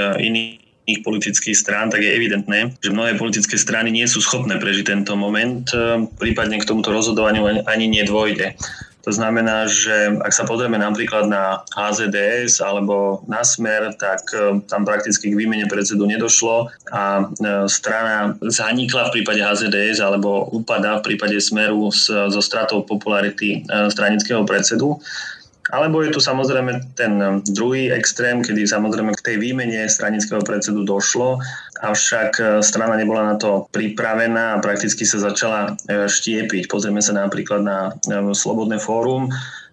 iných 0.88 1.06
politických 1.06 1.58
strán, 1.58 1.94
tak 1.94 2.02
je 2.02 2.12
evidentné, 2.12 2.74
že 2.82 2.94
mnohé 2.94 3.16
politické 3.16 3.56
strany 3.56 3.94
nie 3.94 4.06
sú 4.10 4.20
schopné 4.20 4.58
prežiť 4.58 4.90
tento 4.90 5.14
moment, 5.14 5.66
e, 5.72 6.10
prípadne 6.18 6.58
k 6.58 6.68
tomuto 6.68 6.90
rozhodovaniu 6.90 7.66
ani 7.70 7.86
nedôjde. 7.88 8.58
To 9.02 9.10
znamená, 9.10 9.66
že 9.66 10.14
ak 10.22 10.30
sa 10.30 10.46
pozrieme 10.46 10.78
napríklad 10.78 11.26
na 11.26 11.66
HZDS 11.74 12.62
alebo 12.62 13.26
na 13.26 13.42
Smer, 13.42 13.98
tak 13.98 14.30
e, 14.34 14.62
tam 14.70 14.86
prakticky 14.86 15.34
k 15.34 15.38
výmene 15.38 15.66
predsedu 15.66 16.06
nedošlo 16.06 16.70
a 16.94 17.26
strana 17.66 18.38
zanikla 18.46 19.10
v 19.10 19.22
prípade 19.22 19.42
HZDS 19.42 20.06
alebo 20.06 20.50
upadá 20.54 21.02
v 21.02 21.14
prípade 21.14 21.38
Smeru 21.42 21.90
so 21.94 22.42
stratou 22.42 22.86
popularity 22.86 23.66
stranického 23.90 24.46
predsedu. 24.46 25.02
Alebo 25.72 26.04
je 26.04 26.12
tu 26.12 26.20
samozrejme 26.20 27.00
ten 27.00 27.16
um, 27.18 27.40
druhý 27.56 27.90
extrém, 27.96 28.44
kedy 28.44 28.68
samozrejme 28.68 29.16
k 29.16 29.26
tej 29.26 29.36
výmene 29.40 29.88
stranického 29.88 30.44
predsedu 30.44 30.84
došlo, 30.84 31.40
avšak 31.80 32.32
uh, 32.38 32.48
strana 32.60 33.00
nebola 33.00 33.24
na 33.24 33.36
to 33.40 33.72
pripravená 33.72 34.60
a 34.60 34.62
prakticky 34.62 35.08
sa 35.08 35.24
začala 35.24 35.74
uh, 35.74 36.12
štiepiť. 36.12 36.68
Pozrieme 36.68 37.00
sa 37.00 37.16
napríklad 37.16 37.64
na 37.64 37.96
um, 38.12 38.36
Slobodné 38.36 38.84
fórum, 38.84 39.32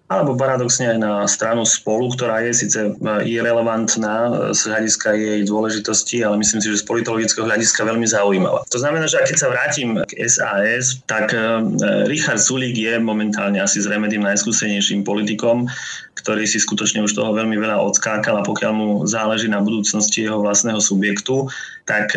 alebo 0.09 0.33
paradoxne 0.33 0.89
aj 0.89 0.97
na 0.97 1.13
stranu 1.29 1.69
spolu, 1.69 2.09
ktorá 2.17 2.41
je 2.41 2.65
síce 2.65 2.79
e, 2.81 2.91
irrelevantná 3.29 4.17
e, 4.25 4.57
z 4.57 4.61
hľadiska 4.65 5.13
jej 5.13 5.41
dôležitosti, 5.45 6.25
ale 6.25 6.41
myslím 6.41 6.65
si, 6.65 6.67
že 6.73 6.81
z 6.81 6.89
politologického 6.89 7.45
hľadiska 7.45 7.85
veľmi 7.85 8.09
zaujímavá. 8.09 8.65
To 8.73 8.81
znamená, 8.81 9.05
že 9.05 9.21
keď 9.21 9.37
sa 9.37 9.53
vrátim 9.53 10.01
k 10.09 10.11
SAS, 10.25 11.05
tak 11.05 11.29
e, 11.29 11.61
Richard 12.09 12.41
Sulík 12.41 12.73
je 12.73 12.97
momentálne 12.97 13.61
asi 13.61 13.85
zrejme 13.85 14.09
tým 14.09 14.25
najskúsenejším 14.25 15.05
politikom, 15.05 15.69
ktorý 16.17 16.43
si 16.49 16.57
skutočne 16.57 17.05
už 17.05 17.13
toho 17.13 17.29
veľmi 17.31 17.55
veľa 17.61 17.77
odskákal 17.77 18.41
a 18.41 18.47
pokiaľ 18.49 18.73
mu 18.73 18.89
záleží 19.05 19.45
na 19.45 19.61
budúcnosti 19.61 20.25
jeho 20.25 20.41
vlastného 20.41 20.81
subjektu, 20.81 21.47
tak 21.87 22.13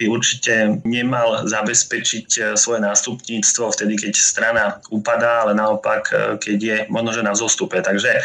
by 0.00 0.04
určite 0.08 0.80
nemal 0.86 1.44
zabezpečiť 1.44 2.56
svoje 2.56 2.80
nástupníctvo 2.80 3.68
vtedy, 3.68 4.00
keď 4.00 4.12
strana 4.16 4.64
upadá, 4.88 5.44
ale 5.44 5.52
naopak, 5.52 6.08
keď 6.40 6.58
je 6.62 6.76
možno, 6.88 7.10
že 7.12 7.26
na 7.30 7.34
zostupe. 7.38 7.82
Takže 7.82 8.20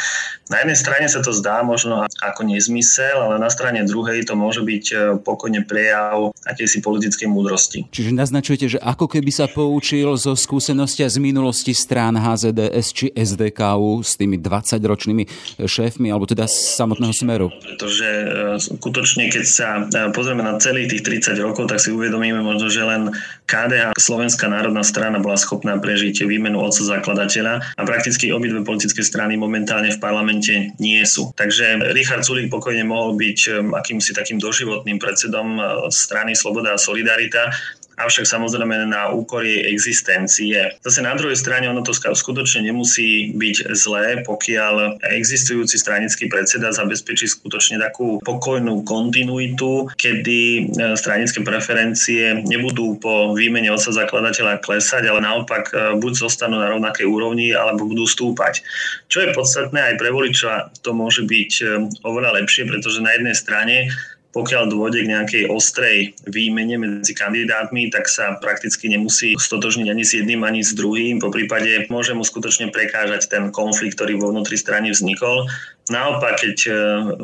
na 0.46 0.62
jednej 0.62 0.78
strane 0.78 1.08
sa 1.10 1.26
to 1.26 1.34
zdá 1.34 1.66
možno 1.66 2.06
ako 2.22 2.46
nezmysel, 2.46 3.18
ale 3.18 3.42
na 3.42 3.50
strane 3.50 3.82
druhej 3.82 4.30
to 4.30 4.38
môže 4.38 4.62
byť 4.62 4.86
e, 4.94 4.96
pokojne 5.26 5.66
prejav 5.66 6.38
akejsi 6.46 6.86
politickej 6.86 7.26
múdrosti. 7.26 7.90
Čiže 7.90 8.14
naznačujete, 8.14 8.78
že 8.78 8.80
ako 8.82 9.10
keby 9.10 9.32
sa 9.34 9.50
poučil 9.50 10.14
zo 10.22 10.38
skúsenosti 10.38 11.02
z 11.02 11.18
minulosti 11.18 11.74
strán 11.74 12.14
HZDS 12.14 12.88
či 12.94 13.06
SDKU 13.14 14.06
s 14.06 14.18
tými 14.22 14.38
20-ročnými 14.38 15.24
šéfmi, 15.66 16.14
alebo 16.14 16.30
teda 16.30 16.46
samotného 16.46 17.14
smeru? 17.14 17.48
Pretože 17.66 18.06
e, 18.06 18.26
skutočne, 18.62 19.34
keď 19.34 19.46
sa 19.50 19.68
e, 19.82 20.14
pozrieme 20.14 20.46
na 20.46 20.62
celých 20.62 20.94
tých 20.94 21.26
30 21.34 21.42
rokov, 21.42 21.74
tak 21.74 21.82
si 21.82 21.90
uvedomíme 21.90 22.46
možno, 22.46 22.70
že 22.70 22.86
len 22.86 23.10
KDH, 23.50 23.98
Slovenská 23.98 24.46
národná 24.46 24.86
strana, 24.86 25.18
bola 25.18 25.42
schopná 25.42 25.78
prežiť 25.82 26.22
výmenu 26.26 26.62
otca 26.62 26.86
zakladateľa 26.86 27.54
a 27.78 27.82
prakticky 27.82 28.30
obidve 28.30 28.62
politické 28.62 29.02
strany 29.02 29.38
momentálne 29.38 29.90
v 29.90 30.02
parlamente 30.02 30.35
nie 30.82 31.04
sú. 31.06 31.32
Takže 31.36 31.92
Richard 31.94 32.26
Sulik 32.26 32.50
pokojne 32.50 32.84
mohol 32.88 33.16
byť 33.16 33.40
um, 33.52 33.78
akýmsi 33.78 34.12
takým 34.16 34.42
doživotným 34.42 34.98
predsedom 34.98 35.60
uh, 35.60 35.88
strany 35.94 36.34
Sloboda 36.34 36.76
a 36.76 36.82
Solidarita 36.82 37.54
avšak 37.96 38.28
samozrejme 38.28 38.88
na 38.88 39.12
úkor 39.12 39.44
jej 39.44 39.68
existencie. 39.72 40.76
Zase 40.84 41.00
na 41.02 41.16
druhej 41.16 41.36
strane 41.36 41.68
ono 41.68 41.82
to 41.82 41.96
skutočne 41.96 42.68
nemusí 42.68 43.32
byť 43.36 43.76
zlé, 43.76 44.24
pokiaľ 44.28 45.02
existujúci 45.16 45.80
stranický 45.80 46.28
predseda 46.28 46.72
zabezpečí 46.76 47.28
skutočne 47.28 47.80
takú 47.80 48.20
pokojnú 48.24 48.84
kontinuitu, 48.84 49.90
kedy 49.96 50.40
e, 50.42 50.62
stranické 51.00 51.42
preferencie 51.42 52.44
nebudú 52.44 53.00
po 53.00 53.34
výmene 53.34 53.72
osa 53.72 53.96
zakladateľa 53.96 54.64
klesať, 54.64 55.08
ale 55.08 55.24
naopak 55.24 55.64
e, 55.72 55.74
buď 56.00 56.14
zostanú 56.28 56.60
na 56.60 56.72
rovnakej 56.72 57.08
úrovni, 57.08 57.56
alebo 57.56 57.88
budú 57.88 58.04
stúpať. 58.08 58.62
Čo 59.08 59.24
je 59.24 59.36
podstatné 59.36 59.94
aj 59.94 59.96
pre 60.00 60.10
voliča, 60.12 60.72
to 60.84 60.92
môže 60.92 61.24
byť 61.24 61.52
e, 61.62 61.66
oveľa 62.04 62.44
lepšie, 62.44 62.68
pretože 62.68 63.04
na 63.04 63.16
jednej 63.16 63.36
strane 63.36 63.90
pokiaľ 64.36 64.68
dôjde 64.68 65.08
k 65.08 65.12
nejakej 65.16 65.44
ostrej 65.48 66.12
výmene 66.28 66.76
medzi 66.76 67.16
kandidátmi, 67.16 67.88
tak 67.88 68.12
sa 68.12 68.36
prakticky 68.36 68.92
nemusí 68.92 69.32
stotožniť 69.40 69.88
ani 69.88 70.04
s 70.04 70.12
jedným, 70.20 70.44
ani 70.44 70.60
s 70.60 70.76
druhým. 70.76 71.24
Po 71.24 71.32
prípade 71.32 71.88
môže 71.88 72.12
mu 72.12 72.28
skutočne 72.28 72.68
prekážať 72.68 73.32
ten 73.32 73.48
konflikt, 73.56 73.96
ktorý 73.96 74.20
vo 74.20 74.36
vnútri 74.36 74.60
strany 74.60 74.92
vznikol. 74.92 75.48
Naopak, 75.88 76.42
keď 76.42 76.58
e, 76.66 76.72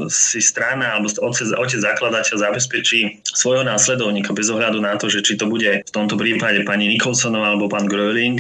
si 0.08 0.40
strana 0.40 0.96
alebo 0.96 1.10
otec, 1.10 1.50
otec 1.58 1.80
zakladateľ 1.82 2.36
zabezpečí 2.38 3.26
svojho 3.26 3.68
následovníka 3.68 4.32
bez 4.38 4.48
ohľadu 4.54 4.80
na 4.80 4.96
to, 4.96 5.10
že 5.10 5.26
či 5.26 5.36
to 5.36 5.50
bude 5.50 5.82
v 5.84 5.92
tomto 5.92 6.16
prípade 6.16 6.64
pani 6.64 6.88
Nikolsonová 6.88 7.52
alebo 7.52 7.68
pán 7.68 7.90
Gröling, 7.90 8.40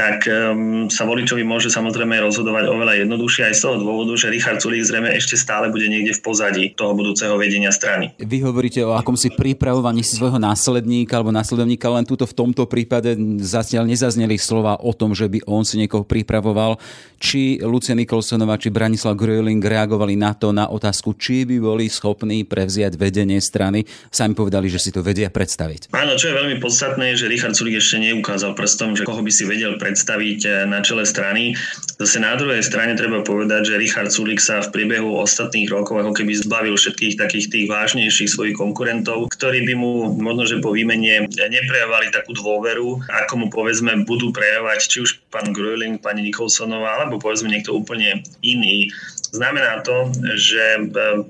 tak 0.00 0.24
um, 0.32 0.88
sa 0.88 1.04
voličovi 1.04 1.44
môže 1.44 1.68
samozrejme 1.68 2.24
rozhodovať 2.24 2.72
oveľa 2.72 3.04
jednoduchšie 3.04 3.52
aj 3.52 3.54
z 3.54 3.60
toho 3.68 3.76
dôvodu, 3.84 4.16
že 4.16 4.32
Richard 4.32 4.56
Sulík 4.56 4.80
zrejme 4.80 5.12
ešte 5.12 5.36
stále 5.36 5.68
bude 5.68 5.84
niekde 5.92 6.16
v 6.16 6.24
pozadí 6.24 6.64
toho 6.72 6.96
budúceho 6.96 7.36
vedenia 7.36 7.68
strany. 7.68 8.16
Vy 8.16 8.40
hovoríte 8.40 8.80
o 8.80 8.96
akomsi 8.96 9.28
pripravovaní 9.36 10.00
svojho 10.00 10.40
následníka 10.40 11.20
alebo 11.20 11.36
následovníka, 11.36 11.92
len 11.92 12.08
túto 12.08 12.24
v 12.24 12.32
tomto 12.32 12.64
prípade 12.64 13.12
zatiaľ 13.44 13.84
nezazneli 13.92 14.40
slova 14.40 14.80
o 14.80 14.96
tom, 14.96 15.12
že 15.12 15.28
by 15.28 15.44
on 15.44 15.68
si 15.68 15.76
niekoho 15.76 16.08
pripravoval. 16.08 16.80
Či 17.20 17.60
Lucia 17.60 17.92
Nikolsonová, 17.92 18.56
či 18.56 18.72
Branislav 18.72 19.20
Gröling 19.20 19.60
reagovali 19.60 20.16
na 20.16 20.32
to, 20.32 20.56
na 20.56 20.72
otázku, 20.72 21.12
či 21.20 21.44
by 21.44 21.60
boli 21.60 21.92
schopní 21.92 22.48
prevziať 22.48 22.96
vedenie 22.96 23.36
strany. 23.36 23.84
Sami 24.08 24.32
povedali, 24.32 24.72
že 24.72 24.80
si 24.80 24.88
to 24.88 25.04
vedia 25.04 25.28
predstaviť. 25.28 25.92
Áno, 25.92 26.16
čo 26.16 26.32
je 26.32 26.38
veľmi 26.40 26.56
podstatné, 26.56 27.20
že 27.20 27.28
Richard 27.28 27.52
Sulík 27.52 27.76
ešte 27.76 28.00
neukázal 28.00 28.56
prstom, 28.56 28.96
že 28.96 29.04
koho 29.04 29.20
by 29.20 29.28
si 29.28 29.44
vedel 29.44 29.76
predstaviť 29.76 29.89
eh, 29.94 30.66
na 30.66 30.84
čele 30.84 31.02
strany. 31.06 31.56
Zase 32.00 32.16
na 32.20 32.32
druhej 32.36 32.64
strane 32.64 32.96
treba 32.96 33.20
povedať, 33.20 33.74
že 33.74 33.80
Richard 33.80 34.08
Sulik 34.08 34.40
sa 34.40 34.64
v 34.64 34.72
priebehu 34.72 35.20
ostatných 35.20 35.68
rokov 35.68 36.00
ako 36.00 36.12
keby 36.16 36.32
zbavil 36.32 36.74
všetkých 36.76 37.20
takých 37.20 37.46
tých 37.52 37.66
vážnejších 37.68 38.30
svojich 38.32 38.56
konkurentov, 38.56 39.28
ktorí 39.36 39.68
by 39.68 39.74
mu 39.76 39.92
možno, 40.16 40.48
že 40.48 40.64
po 40.64 40.72
výmene 40.72 41.28
neprejavovali 41.28 42.08
takú 42.08 42.32
dôveru, 42.32 43.04
ako 43.04 43.34
mu 43.36 43.46
povedzme 43.52 44.08
budú 44.08 44.32
prejavovať 44.32 44.80
či 44.88 44.98
už 45.04 45.10
pán 45.28 45.52
Gröling, 45.52 46.00
pani 46.00 46.24
Nikolsonová, 46.24 47.00
alebo 47.00 47.20
povedzme 47.20 47.52
niekto 47.52 47.76
úplne 47.76 48.24
iný. 48.40 48.88
Znamená 49.30 49.86
to, 49.86 50.10
že 50.34 50.64
e, 50.74 50.80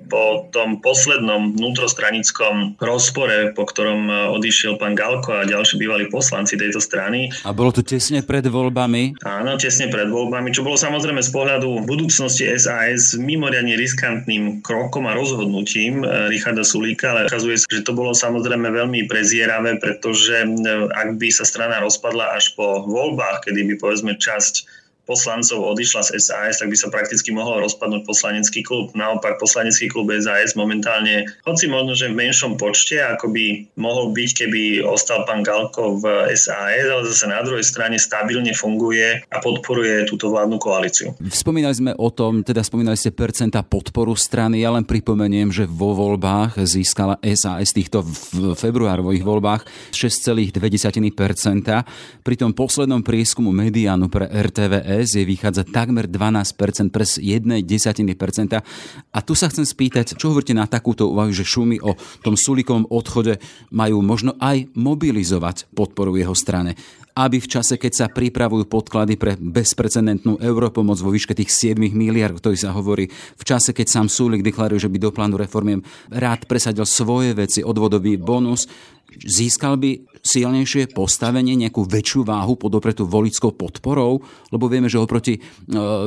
po 0.08 0.48
tom 0.56 0.80
poslednom 0.80 1.52
vnútrostranickom 1.52 2.80
rozpore, 2.80 3.52
po 3.52 3.68
ktorom 3.68 4.08
e, 4.08 4.12
odišiel 4.40 4.80
pán 4.80 4.96
Galko 4.96 5.36
a 5.36 5.44
ďalší 5.44 5.76
bývalí 5.76 6.08
poslanci 6.08 6.56
tejto 6.56 6.80
strany. 6.80 7.28
A 7.44 7.52
bolo 7.52 7.76
to 7.76 7.84
tesne 7.84 8.24
pred 8.24 8.48
voľbami? 8.50 9.22
Áno, 9.24 9.56
tesne 9.56 9.88
pred 9.88 10.10
voľbami, 10.10 10.50
čo 10.50 10.66
bolo 10.66 10.74
samozrejme 10.76 11.22
z 11.22 11.30
pohľadu 11.30 11.86
budúcnosti 11.86 12.50
SAS 12.58 13.14
mimoriadne 13.16 13.78
riskantným 13.78 14.60
krokom 14.60 15.06
a 15.06 15.16
rozhodnutím 15.16 16.02
e, 16.02 16.28
Richarda 16.28 16.66
Sulíka, 16.66 17.14
ale 17.14 17.30
ukazuje 17.30 17.56
sa, 17.56 17.70
že 17.70 17.86
to 17.86 17.94
bolo 17.94 18.10
samozrejme 18.10 18.66
veľmi 18.68 19.06
prezieravé, 19.06 19.78
pretože 19.78 20.44
ak 20.92 21.16
by 21.16 21.28
sa 21.30 21.46
strana 21.46 21.78
rozpadla 21.80 22.34
až 22.34 22.52
po 22.58 22.84
voľbách, 22.84 23.46
kedy 23.46 23.70
by 23.70 23.74
povedzme 23.78 24.18
časť 24.18 24.80
poslancov 25.08 25.58
odišla 25.74 26.06
z 26.06 26.10
SAS, 26.22 26.62
tak 26.62 26.70
by 26.70 26.76
sa 26.78 26.92
prakticky 26.92 27.34
mohol 27.34 27.64
rozpadnúť 27.66 28.06
poslanecký 28.06 28.62
klub. 28.62 28.92
Naopak 28.94 29.42
poslanecký 29.42 29.90
klub 29.90 30.12
SAS 30.22 30.54
momentálne, 30.54 31.26
hoci 31.42 31.66
možno, 31.66 31.98
že 31.98 32.12
v 32.12 32.20
menšom 32.28 32.54
počte, 32.60 33.02
ako 33.02 33.32
by 33.32 33.66
mohol 33.74 34.14
byť, 34.14 34.30
keby 34.44 34.62
ostal 34.86 35.26
pán 35.26 35.42
Galko 35.42 35.98
v 35.98 36.30
SAS, 36.36 36.86
ale 36.86 37.02
zase 37.10 37.26
na 37.26 37.40
druhej 37.42 37.64
strane 37.64 37.96
stabilne 37.98 38.52
funguje 38.54 39.24
a 39.26 39.36
podporuje 39.42 40.06
túto 40.06 40.30
vládnu 40.30 40.62
koalíciu. 40.62 41.16
Spomínali 41.32 41.74
sme 41.74 41.92
o 41.96 42.08
tom, 42.12 42.46
teda 42.46 42.62
spomínali 42.62 42.94
ste 42.94 43.10
percenta 43.10 43.64
podporu 43.66 44.14
strany. 44.14 44.62
Ja 44.62 44.70
len 44.70 44.86
pripomeniem, 44.86 45.50
že 45.50 45.66
vo 45.66 45.96
voľbách 45.96 46.60
získala 46.62 47.18
SAS 47.34 47.72
týchto 47.74 48.04
v 48.04 48.54
februárových 48.54 49.24
voľbách 49.26 49.62
6,2%. 49.90 50.54
Pri 52.20 52.34
tom 52.36 52.50
poslednom 52.54 53.02
prieskumu 53.02 53.50
mediánu 53.50 54.06
pre 54.06 54.28
RTVS 54.28 54.89
je 54.98 55.22
vychádza 55.22 55.62
takmer 55.68 56.10
12%, 56.10 56.90
pres 56.90 57.16
1 57.22 57.62
desatiny 57.62 58.18
percenta. 58.18 58.62
A 59.14 59.18
tu 59.22 59.38
sa 59.38 59.46
chcem 59.46 59.62
spýtať, 59.62 60.18
čo 60.18 60.34
hovoríte 60.34 60.56
na 60.56 60.66
takúto 60.66 61.06
úvahu, 61.06 61.30
že 61.30 61.46
šumy 61.46 61.78
o 61.82 61.94
tom 62.26 62.34
Sulikovom 62.34 62.90
odchode 62.90 63.38
majú 63.70 64.02
možno 64.02 64.34
aj 64.42 64.70
mobilizovať 64.74 65.70
podporu 65.72 66.18
jeho 66.18 66.34
strane 66.34 66.74
aby 67.20 67.42
v 67.42 67.50
čase, 67.50 67.74
keď 67.76 67.92
sa 67.92 68.06
pripravujú 68.08 68.70
podklady 68.70 69.18
pre 69.18 69.34
bezprecedentnú 69.36 70.38
europomoc 70.38 70.96
vo 71.02 71.10
výške 71.10 71.34
tých 71.34 71.50
7 71.50 71.76
miliard, 71.92 72.38
ktorý 72.38 72.56
sa 72.56 72.72
hovorí, 72.72 73.10
v 73.10 73.44
čase, 73.44 73.74
keď 73.74 73.86
sám 73.90 74.06
Súlik 74.06 74.46
deklaruje, 74.46 74.80
že 74.80 74.90
by 74.90 74.98
do 74.98 75.10
plánu 75.10 75.36
reformiem 75.36 75.84
rád 76.08 76.46
presadil 76.46 76.86
svoje 76.86 77.34
veci, 77.34 77.60
odvodový 77.60 78.16
bonus, 78.16 78.70
získal 79.18 79.76
by 79.80 80.10
silnejšie 80.20 80.92
postavenie, 80.92 81.56
nejakú 81.56 81.84
väčšiu 81.88 82.28
váhu 82.28 82.54
pod 82.56 82.76
opretu 82.76 83.08
volickou 83.08 83.56
podporou, 83.56 84.20
lebo 84.52 84.68
vieme, 84.68 84.88
že 84.88 85.00
oproti 85.00 85.36
e, 85.36 85.40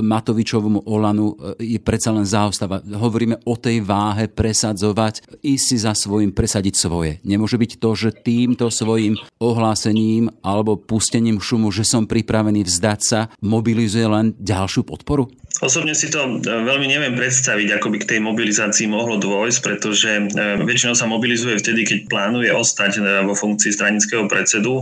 Matovičovomu 0.02 0.86
Olanu 0.86 1.34
e, 1.34 1.78
je 1.78 1.80
predsa 1.82 2.14
len 2.14 2.26
záostava. 2.26 2.80
Hovoríme 2.86 3.42
o 3.50 3.58
tej 3.58 3.82
váhe 3.82 4.30
presadzovať, 4.30 5.42
i 5.42 5.58
si 5.58 5.82
za 5.82 5.98
svojim 5.98 6.32
presadiť 6.32 6.76
svoje. 6.78 7.12
Nemôže 7.26 7.58
byť 7.58 7.72
to, 7.82 7.90
že 7.98 8.16
týmto 8.22 8.70
svojim 8.70 9.18
ohlásením 9.42 10.30
alebo 10.46 10.78
pustením 10.78 11.42
šumu, 11.42 11.74
že 11.74 11.84
som 11.84 12.06
pripravený 12.06 12.64
vzdať 12.64 13.00
sa, 13.02 13.20
mobilizuje 13.42 14.06
len 14.06 14.38
ďalšiu 14.38 14.86
podporu? 14.86 15.34
Osobne 15.62 15.94
si 15.94 16.10
to 16.10 16.26
e, 16.26 16.50
veľmi 16.50 16.90
neviem 16.90 17.14
predstaviť, 17.14 17.78
ako 17.78 17.94
by 17.94 17.98
k 18.02 18.10
tej 18.16 18.20
mobilizácii 18.26 18.90
mohlo 18.90 19.22
dôjsť, 19.22 19.60
pretože 19.62 20.10
e, 20.10 20.24
väčšinou 20.66 20.98
sa 20.98 21.06
mobilizuje 21.06 21.62
vtedy, 21.62 21.86
keď 21.86 22.00
plánuje 22.10 22.50
ostať 22.50 22.98
e, 22.98 23.02
vo 23.22 23.38
funkcii 23.38 23.70
stranického 23.70 24.26
predsedu 24.26 24.82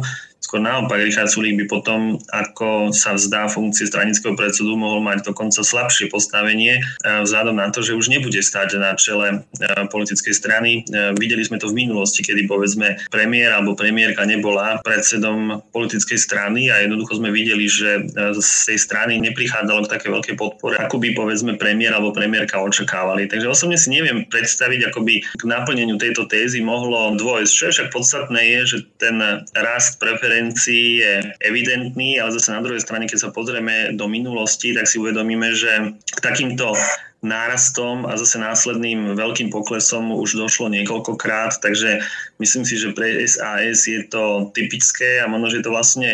Skôr 0.51 0.67
naopak, 0.67 0.99
Richard 0.99 1.31
Sulík 1.31 1.55
by 1.63 1.65
potom, 1.71 2.19
ako 2.27 2.91
sa 2.91 3.15
vzdá 3.15 3.47
funkcie 3.47 3.87
stranického 3.87 4.35
predsedu, 4.35 4.75
mohol 4.75 4.99
mať 4.99 5.31
dokonca 5.31 5.63
slabšie 5.63 6.11
postavenie 6.11 6.75
eh, 6.75 7.23
vzhľadom 7.23 7.55
na 7.55 7.71
to, 7.71 7.79
že 7.79 7.95
už 7.95 8.11
nebude 8.11 8.35
stať 8.43 8.75
na 8.75 8.91
čele 8.99 9.47
eh, 9.47 9.87
politickej 9.87 10.35
strany. 10.35 10.83
Eh, 10.83 11.15
videli 11.15 11.39
sme 11.47 11.55
to 11.55 11.71
v 11.71 11.87
minulosti, 11.87 12.19
kedy 12.19 12.51
povedzme 12.51 12.99
premiér 13.07 13.55
alebo 13.55 13.79
premiérka 13.79 14.27
nebola 14.27 14.83
predsedom 14.83 15.63
politickej 15.71 16.19
strany 16.19 16.67
a 16.67 16.83
jednoducho 16.83 17.23
sme 17.23 17.31
videli, 17.31 17.71
že 17.71 18.11
z 18.35 18.75
tej 18.75 18.75
strany 18.75 19.23
neprichádzalo 19.23 19.87
k 19.87 19.91
také 19.95 20.11
veľkej 20.11 20.35
podpore, 20.35 20.75
ako 20.83 20.99
by 20.99 21.15
povedzme 21.15 21.55
premiér 21.55 21.95
alebo 21.95 22.11
premiérka 22.11 22.59
očakávali. 22.59 23.31
Takže 23.31 23.47
osobne 23.47 23.79
si 23.79 23.87
neviem 23.87 24.27
predstaviť, 24.27 24.91
ako 24.91 24.99
by 24.99 25.15
k 25.23 25.43
naplneniu 25.47 25.95
tejto 25.95 26.27
tézy 26.27 26.59
mohlo 26.59 27.15
dôjsť. 27.15 27.53
Čo 27.55 27.63
je 27.71 27.73
však 27.79 27.89
podstatné 27.95 28.41
je, 28.59 28.59
že 28.67 28.77
ten 28.99 29.15
rast 29.55 29.95
preferencií 29.95 30.40
preferencií 30.41 31.05
je 31.05 31.13
evidentný, 31.45 32.17
ale 32.17 32.33
zase 32.33 32.49
na 32.49 32.65
druhej 32.65 32.81
strane, 32.81 33.05
keď 33.05 33.29
sa 33.29 33.29
pozrieme 33.29 33.93
do 33.93 34.09
minulosti, 34.09 34.73
tak 34.73 34.89
si 34.89 34.97
uvedomíme, 34.97 35.53
že 35.53 35.93
k 36.17 36.19
takýmto 36.19 36.73
nárastom 37.21 38.09
a 38.09 38.17
zase 38.17 38.41
následným 38.41 39.13
veľkým 39.13 39.53
poklesom 39.53 40.09
už 40.09 40.41
došlo 40.41 40.73
niekoľkokrát, 40.73 41.61
takže 41.61 42.01
myslím 42.41 42.65
si, 42.65 42.81
že 42.81 42.97
pre 42.97 43.21
SAS 43.29 43.85
je 43.85 44.01
to 44.09 44.49
typické 44.57 45.21
a 45.21 45.29
možno, 45.29 45.53
že 45.53 45.61
je 45.61 45.65
to 45.69 45.75
vlastne 45.77 46.09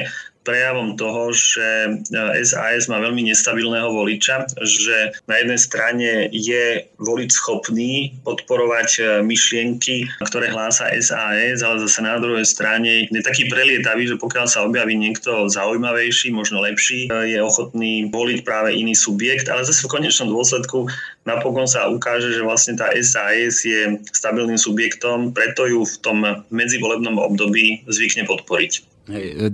prejavom 0.48 0.96
toho, 0.96 1.36
že 1.36 2.00
SAS 2.48 2.88
e, 2.88 2.90
má 2.90 3.04
veľmi 3.04 3.28
nestabilného 3.28 3.92
voliča, 3.92 4.48
že 4.64 5.12
na 5.28 5.44
jednej 5.44 5.60
strane 5.60 6.10
je 6.32 6.88
volič 6.96 7.36
schopný 7.36 8.16
podporovať 8.24 8.90
e, 8.96 9.02
myšlienky, 9.28 10.08
ktoré 10.24 10.48
hlása 10.48 10.88
SAS, 11.04 11.60
ale 11.60 11.84
zase 11.84 12.00
na 12.00 12.16
druhej 12.16 12.48
strane 12.48 13.12
je 13.12 13.20
taký 13.20 13.52
prelietavý, 13.52 14.08
že 14.08 14.16
pokiaľ 14.16 14.48
sa 14.48 14.64
objaví 14.64 14.96
niekto 14.96 15.52
zaujímavejší, 15.52 16.32
možno 16.32 16.64
lepší, 16.64 17.12
e, 17.12 17.36
je 17.36 17.40
ochotný 17.44 18.08
voliť 18.08 18.48
práve 18.48 18.72
iný 18.72 18.96
subjekt, 18.96 19.52
ale 19.52 19.68
zase 19.68 19.84
v 19.84 20.00
konečnom 20.00 20.32
dôsledku 20.32 20.88
napokon 21.28 21.68
sa 21.68 21.92
ukáže, 21.92 22.32
že 22.32 22.40
vlastne 22.40 22.80
tá 22.80 22.88
SAS 23.04 23.68
je 23.68 24.00
stabilným 24.16 24.56
subjektom, 24.56 25.36
preto 25.36 25.68
ju 25.68 25.84
v 25.84 25.96
tom 26.00 26.18
medzivolebnom 26.48 27.20
období 27.20 27.84
zvykne 27.92 28.24
podporiť. 28.24 28.97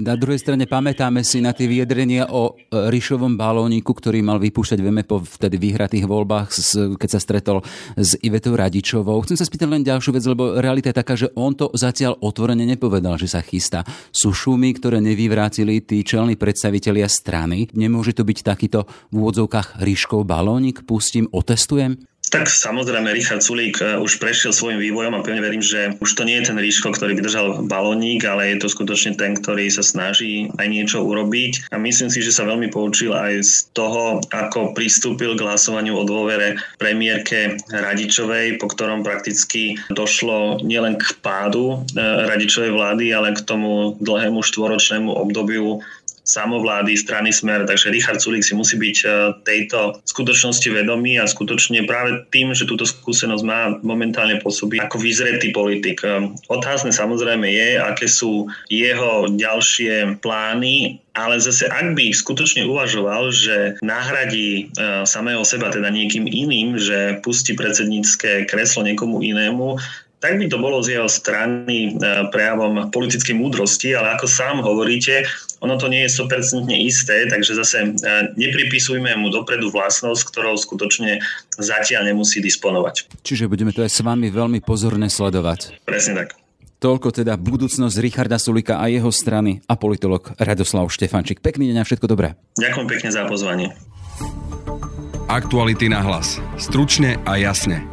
Na 0.01 0.17
druhej 0.17 0.41
strane 0.41 0.65
pamätáme 0.65 1.21
si 1.21 1.37
na 1.37 1.53
tie 1.53 1.69
vyjadrenia 1.69 2.25
o 2.33 2.57
e, 2.57 2.89
Ríšovom 2.89 3.37
balóniku, 3.37 3.93
ktorý 3.93 4.25
mal 4.25 4.41
vypúšťať, 4.41 4.79
vieme, 4.81 5.05
po 5.05 5.21
vtedy 5.21 5.61
vyhratých 5.61 6.09
voľbách, 6.09 6.49
keď 6.97 7.09
sa 7.13 7.21
stretol 7.21 7.61
s 7.93 8.17
Ivetou 8.25 8.57
Radičovou. 8.57 9.21
Chcem 9.21 9.37
sa 9.37 9.45
spýtať 9.45 9.69
len 9.69 9.85
ďalšiu 9.85 10.09
vec, 10.09 10.25
lebo 10.25 10.57
realita 10.57 10.89
je 10.89 10.97
taká, 10.97 11.13
že 11.13 11.29
on 11.37 11.53
to 11.53 11.69
zatiaľ 11.77 12.17
otvorene 12.17 12.65
nepovedal, 12.65 13.21
že 13.21 13.29
sa 13.29 13.45
chystá. 13.45 13.85
Sú 14.09 14.33
šumy, 14.33 14.73
ktoré 14.73 14.97
nevyvrátili 14.97 15.85
tí 15.85 16.01
čelní 16.01 16.33
predstavitelia 16.33 17.05
strany. 17.05 17.69
Nemôže 17.77 18.17
to 18.17 18.25
byť 18.25 18.37
takýto 18.41 18.89
v 19.13 19.21
úvodzovkách 19.21 19.85
Ríškov 19.85 20.25
balónik? 20.25 20.81
Pustím, 20.89 21.29
otestujem? 21.29 22.01
Tak 22.33 22.49
samozrejme, 22.49 23.13
Richard 23.13 23.45
Sulík 23.45 23.77
e, 23.77 23.93
už 24.01 24.17
prešiel 24.17 24.49
svojim 24.49 24.81
vývojom 24.81 25.13
a 25.13 25.21
pevne 25.21 25.37
verím, 25.37 25.61
že 25.61 25.93
už 26.01 26.17
to 26.17 26.25
nie 26.25 26.41
je 26.41 26.49
ten 26.49 26.57
Ríško, 26.57 26.89
ktorý 26.89 27.13
by 27.13 27.21
držal 27.21 27.47
balónik, 27.69 28.25
ale 28.25 28.49
je 28.49 28.65
to 28.65 28.73
skutočne 28.73 29.13
ten, 29.13 29.37
ktorý 29.37 29.69
sa 29.69 29.85
snaží 29.85 30.49
aj 30.57 30.65
niečo 30.65 31.05
urobiť. 31.05 31.69
A 31.69 31.77
myslím 31.77 32.09
si, 32.09 32.25
že 32.25 32.33
sa 32.33 32.49
veľmi 32.49 32.73
poučil 32.73 33.13
aj 33.13 33.33
z 33.45 33.53
toho, 33.77 34.17
ako 34.33 34.73
pristúpil 34.73 35.37
k 35.37 35.45
hlasovaniu 35.45 35.93
o 35.93 36.09
dôvere 36.09 36.57
premiérke 36.81 37.61
Radičovej, 37.69 38.57
po 38.57 38.65
ktorom 38.65 39.05
prakticky 39.05 39.77
došlo 39.93 40.57
nielen 40.65 40.97
k 40.97 41.13
pádu 41.21 41.85
e, 41.93 42.01
Radičovej 42.01 42.73
vlády, 42.73 43.13
ale 43.13 43.37
k 43.37 43.45
tomu 43.45 43.93
dlhému 44.01 44.41
štvoročnému 44.41 45.13
obdobiu 45.21 45.85
samovlády 46.23 46.95
strany 46.95 47.35
Smer, 47.35 47.67
takže 47.67 47.91
Richard 47.91 48.23
Sulik 48.23 48.47
si 48.47 48.55
musí 48.55 48.79
byť 48.79 48.97
e, 49.03 49.07
tejto 49.43 49.99
skutočnosti 50.07 50.65
vedomý 50.71 51.19
a 51.19 51.27
skutočne 51.27 51.83
práve 51.83 52.23
tým, 52.31 52.55
že 52.55 52.63
túto 52.63 52.87
skúsenosť 52.87 53.43
má 53.43 53.75
momentálne 53.83 54.39
pôsobiť 54.39 54.87
ako 54.87 54.97
vyzretý 55.03 55.51
politik. 55.51 55.99
E, 56.01 56.31
otázne 56.47 56.95
samozrejme 56.95 57.43
je, 57.47 57.69
aké 57.75 58.07
sú 58.07 58.47
jeho 58.71 59.27
ďalšie 59.29 60.19
plány 60.23 61.03
ale 61.13 61.37
zase 61.37 61.69
ak 61.69 61.93
by 61.93 62.09
skutočne 62.09 62.65
uvažoval, 62.65 63.29
že 63.29 63.77
nahradí 63.85 64.73
e, 64.73 65.05
samého 65.05 65.45
seba 65.45 65.69
teda 65.69 65.93
niekým 65.93 66.25
iným, 66.25 66.81
že 66.81 67.21
pustí 67.21 67.53
predsednícke 67.53 68.49
kreslo 68.49 68.81
niekomu 68.81 69.21
inému, 69.21 69.77
tak 70.23 70.39
by 70.39 70.47
to 70.47 70.55
bolo 70.55 70.79
z 70.79 70.97
jeho 70.97 71.09
strany 71.11 71.93
e, 71.93 72.31
prejavom 72.31 72.89
politickej 72.89 73.35
múdrosti, 73.35 73.91
ale 73.91 74.15
ako 74.15 74.25
sám 74.25 74.63
hovoríte, 74.63 75.27
ono 75.63 75.79
to 75.79 75.87
nie 75.87 76.03
je 76.03 76.11
100% 76.11 76.67
isté, 76.83 77.23
takže 77.31 77.55
zase 77.55 77.77
e, 77.79 77.87
nepripisujme 78.35 79.15
mu 79.15 79.31
dopredu 79.31 79.71
vlastnosť, 79.71 80.27
ktorou 80.27 80.59
skutočne 80.59 81.23
zatiaľ 81.55 82.11
nemusí 82.11 82.43
disponovať. 82.43 83.23
Čiže 83.23 83.47
budeme 83.47 83.71
to 83.71 83.79
aj 83.79 83.91
s 83.95 84.03
vami 84.03 84.27
veľmi 84.27 84.59
pozorne 84.59 85.07
sledovať. 85.07 85.87
Presne 85.87 86.19
tak. 86.19 86.35
Toľko 86.83 87.15
teda 87.15 87.39
budúcnosť 87.39 87.95
Richarda 87.95 88.35
Sulika 88.35 88.83
a 88.83 88.91
jeho 88.91 89.07
strany 89.07 89.63
a 89.71 89.79
politolog 89.79 90.35
Radoslav 90.35 90.91
Štefančík. 90.91 91.39
Pekný 91.39 91.71
deň 91.71 91.79
a 91.79 91.87
všetko 91.87 92.11
dobré. 92.11 92.35
Ďakujem 92.59 92.87
pekne 92.91 93.09
za 93.15 93.23
pozvanie. 93.23 93.71
Aktuality 95.31 95.87
na 95.87 96.03
hlas. 96.03 96.43
Stručne 96.59 97.15
a 97.23 97.39
jasne. 97.39 97.87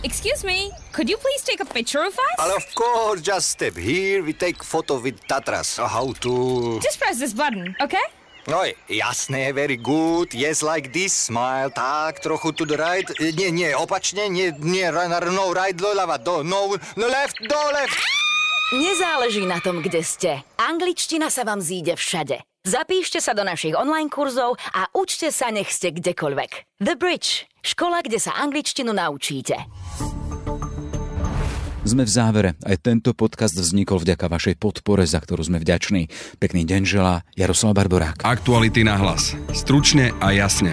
Excuse 0.00 0.40
me, 0.40 0.72
Could 0.94 1.10
you 1.10 1.18
please 1.18 1.42
take 1.42 1.58
a 1.58 1.64
picture 1.66 2.06
of 2.06 2.14
us? 2.14 2.54
Of 2.54 2.72
course, 2.76 3.20
just 3.20 3.50
step 3.50 3.74
here, 3.74 4.22
we 4.22 4.32
take 4.32 4.62
photo 4.62 5.00
with 5.00 5.18
Tatras. 5.26 5.82
How 5.82 6.12
to... 6.22 6.78
Just 6.80 7.00
press 7.00 7.18
this 7.18 7.34
button, 7.34 7.74
okay? 7.82 8.06
No, 8.46 8.62
jasné, 8.86 9.52
very 9.52 9.74
good. 9.74 10.32
Yes, 10.32 10.62
like 10.62 10.92
this, 10.92 11.12
smile. 11.12 11.70
Tak, 11.74 12.22
trochu 12.22 12.52
to 12.52 12.64
the 12.64 12.78
right. 12.78 13.10
E, 13.18 13.32
Nie, 13.34 13.50
nie, 13.50 13.74
opačne, 13.74 14.30
nie, 14.30 14.54
nie, 14.62 14.86
no 15.34 15.50
right, 15.50 15.74
doľava, 15.74 16.22
do, 16.22 16.44
no, 16.46 16.78
no 16.94 17.06
left, 17.10 17.42
do 17.42 17.58
left. 17.74 17.98
Nezáleží 18.70 19.42
na 19.50 19.58
tom, 19.58 19.82
kde 19.82 19.98
ste. 20.06 20.46
Angličtina 20.62 21.26
sa 21.26 21.42
vám 21.42 21.58
zíde 21.58 21.98
všade. 21.98 22.38
Zapíšte 22.62 23.18
sa 23.18 23.34
do 23.34 23.42
našich 23.42 23.74
online 23.74 24.08
kurzov 24.08 24.62
a 24.70 24.86
učte 24.94 25.34
sa, 25.34 25.50
nech 25.50 25.74
ste 25.74 25.90
kdekoľvek. 25.90 26.78
The 26.78 26.94
Bridge. 26.94 27.50
Škola, 27.66 27.98
kde 28.06 28.22
sa 28.22 28.38
angličtinu 28.38 28.94
naučíte. 28.94 29.58
Sme 31.84 32.08
v 32.08 32.10
závere. 32.16 32.50
Aj 32.64 32.80
tento 32.80 33.12
podcast 33.12 33.52
vznikol 33.52 34.00
vďaka 34.00 34.32
vašej 34.32 34.56
podpore, 34.56 35.04
za 35.04 35.20
ktorú 35.20 35.44
sme 35.44 35.60
vďační. 35.60 36.08
Pekný 36.40 36.64
deň 36.64 36.82
želá 36.88 37.28
Jaroslav 37.36 37.76
Barborák. 37.76 38.24
Aktuality 38.24 38.88
na 38.88 38.96
hlas. 38.96 39.36
Stručne 39.52 40.16
a 40.16 40.32
jasne. 40.32 40.72